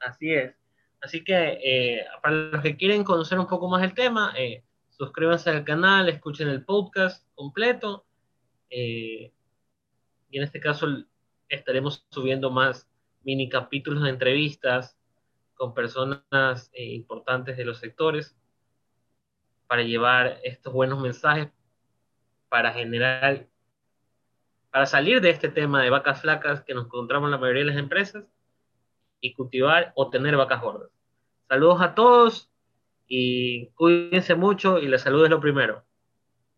Así 0.02 0.32
es. 0.32 0.54
Así 1.00 1.24
que 1.24 1.58
eh, 1.62 2.04
para 2.22 2.36
los 2.36 2.62
que 2.62 2.76
quieren 2.76 3.04
conocer 3.04 3.38
un 3.38 3.46
poco 3.46 3.68
más 3.68 3.82
el 3.82 3.94
tema, 3.94 4.34
eh, 4.36 4.62
suscríbanse 4.90 5.50
al 5.50 5.64
canal, 5.64 6.08
escuchen 6.08 6.48
el 6.48 6.64
podcast 6.64 7.26
completo. 7.34 8.04
Eh, 8.70 9.32
y 10.30 10.38
en 10.38 10.42
este 10.44 10.60
caso 10.60 10.86
estaremos 11.48 12.06
subiendo 12.10 12.50
más 12.50 12.88
mini 13.22 13.48
capítulos 13.48 14.02
de 14.04 14.10
entrevistas 14.10 14.96
con 15.54 15.74
personas 15.74 16.70
eh, 16.72 16.84
importantes 16.94 17.56
de 17.56 17.64
los 17.64 17.78
sectores 17.78 18.36
para 19.66 19.82
llevar 19.82 20.40
estos 20.42 20.72
buenos 20.72 21.00
mensajes 21.00 21.48
para 22.48 22.72
generar, 22.72 23.46
para 24.70 24.86
salir 24.86 25.20
de 25.20 25.30
este 25.30 25.48
tema 25.48 25.82
de 25.82 25.90
vacas 25.90 26.20
flacas 26.20 26.62
que 26.62 26.74
nos 26.74 26.86
encontramos 26.86 27.28
en 27.28 27.32
la 27.32 27.38
mayoría 27.38 27.64
de 27.64 27.70
las 27.70 27.78
empresas 27.78 28.24
y 29.22 29.32
cultivar 29.32 29.92
o 29.94 30.10
tener 30.10 30.36
vacas 30.36 30.60
gordas. 30.60 30.90
Saludos 31.48 31.80
a 31.80 31.94
todos 31.94 32.50
y 33.06 33.68
cuídense 33.68 34.34
mucho 34.34 34.78
y 34.78 34.88
la 34.88 34.98
salud 34.98 35.24
es 35.24 35.30
lo 35.30 35.40
primero. 35.40 35.84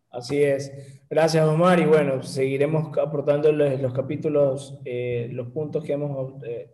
Así 0.09 0.43
es. 0.43 0.71
Gracias, 1.09 1.45
Omar. 1.47 1.79
Y 1.79 1.85
bueno, 1.85 2.23
seguiremos 2.23 2.97
aportándoles 2.97 3.81
los 3.81 3.93
capítulos, 3.93 4.77
eh, 4.85 5.29
los 5.31 5.47
puntos 5.47 5.83
que 5.83 5.93
hemos 5.93 6.41
eh, 6.43 6.73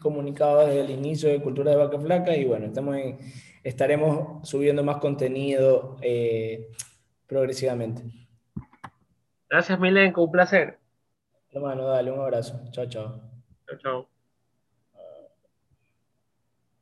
comunicado 0.00 0.66
desde 0.66 0.80
el 0.80 0.90
inicio 0.90 1.28
de 1.28 1.42
Cultura 1.42 1.72
de 1.72 1.76
Vaca 1.76 1.98
Flaca. 1.98 2.36
Y 2.36 2.44
bueno, 2.44 2.66
estamos 2.66 2.96
estaremos 3.62 4.48
subiendo 4.48 4.82
más 4.82 4.98
contenido 4.98 5.96
eh, 6.00 6.70
progresivamente. 7.26 8.02
Gracias, 9.48 9.78
Milenko. 9.78 10.22
Un 10.22 10.30
placer. 10.30 10.78
Hermano, 11.50 11.86
dale 11.86 12.12
un 12.12 12.20
abrazo. 12.20 12.60
Chao, 12.70 12.86
chao. 12.86 13.20
Chao, 13.66 13.78
chao. 13.78 14.19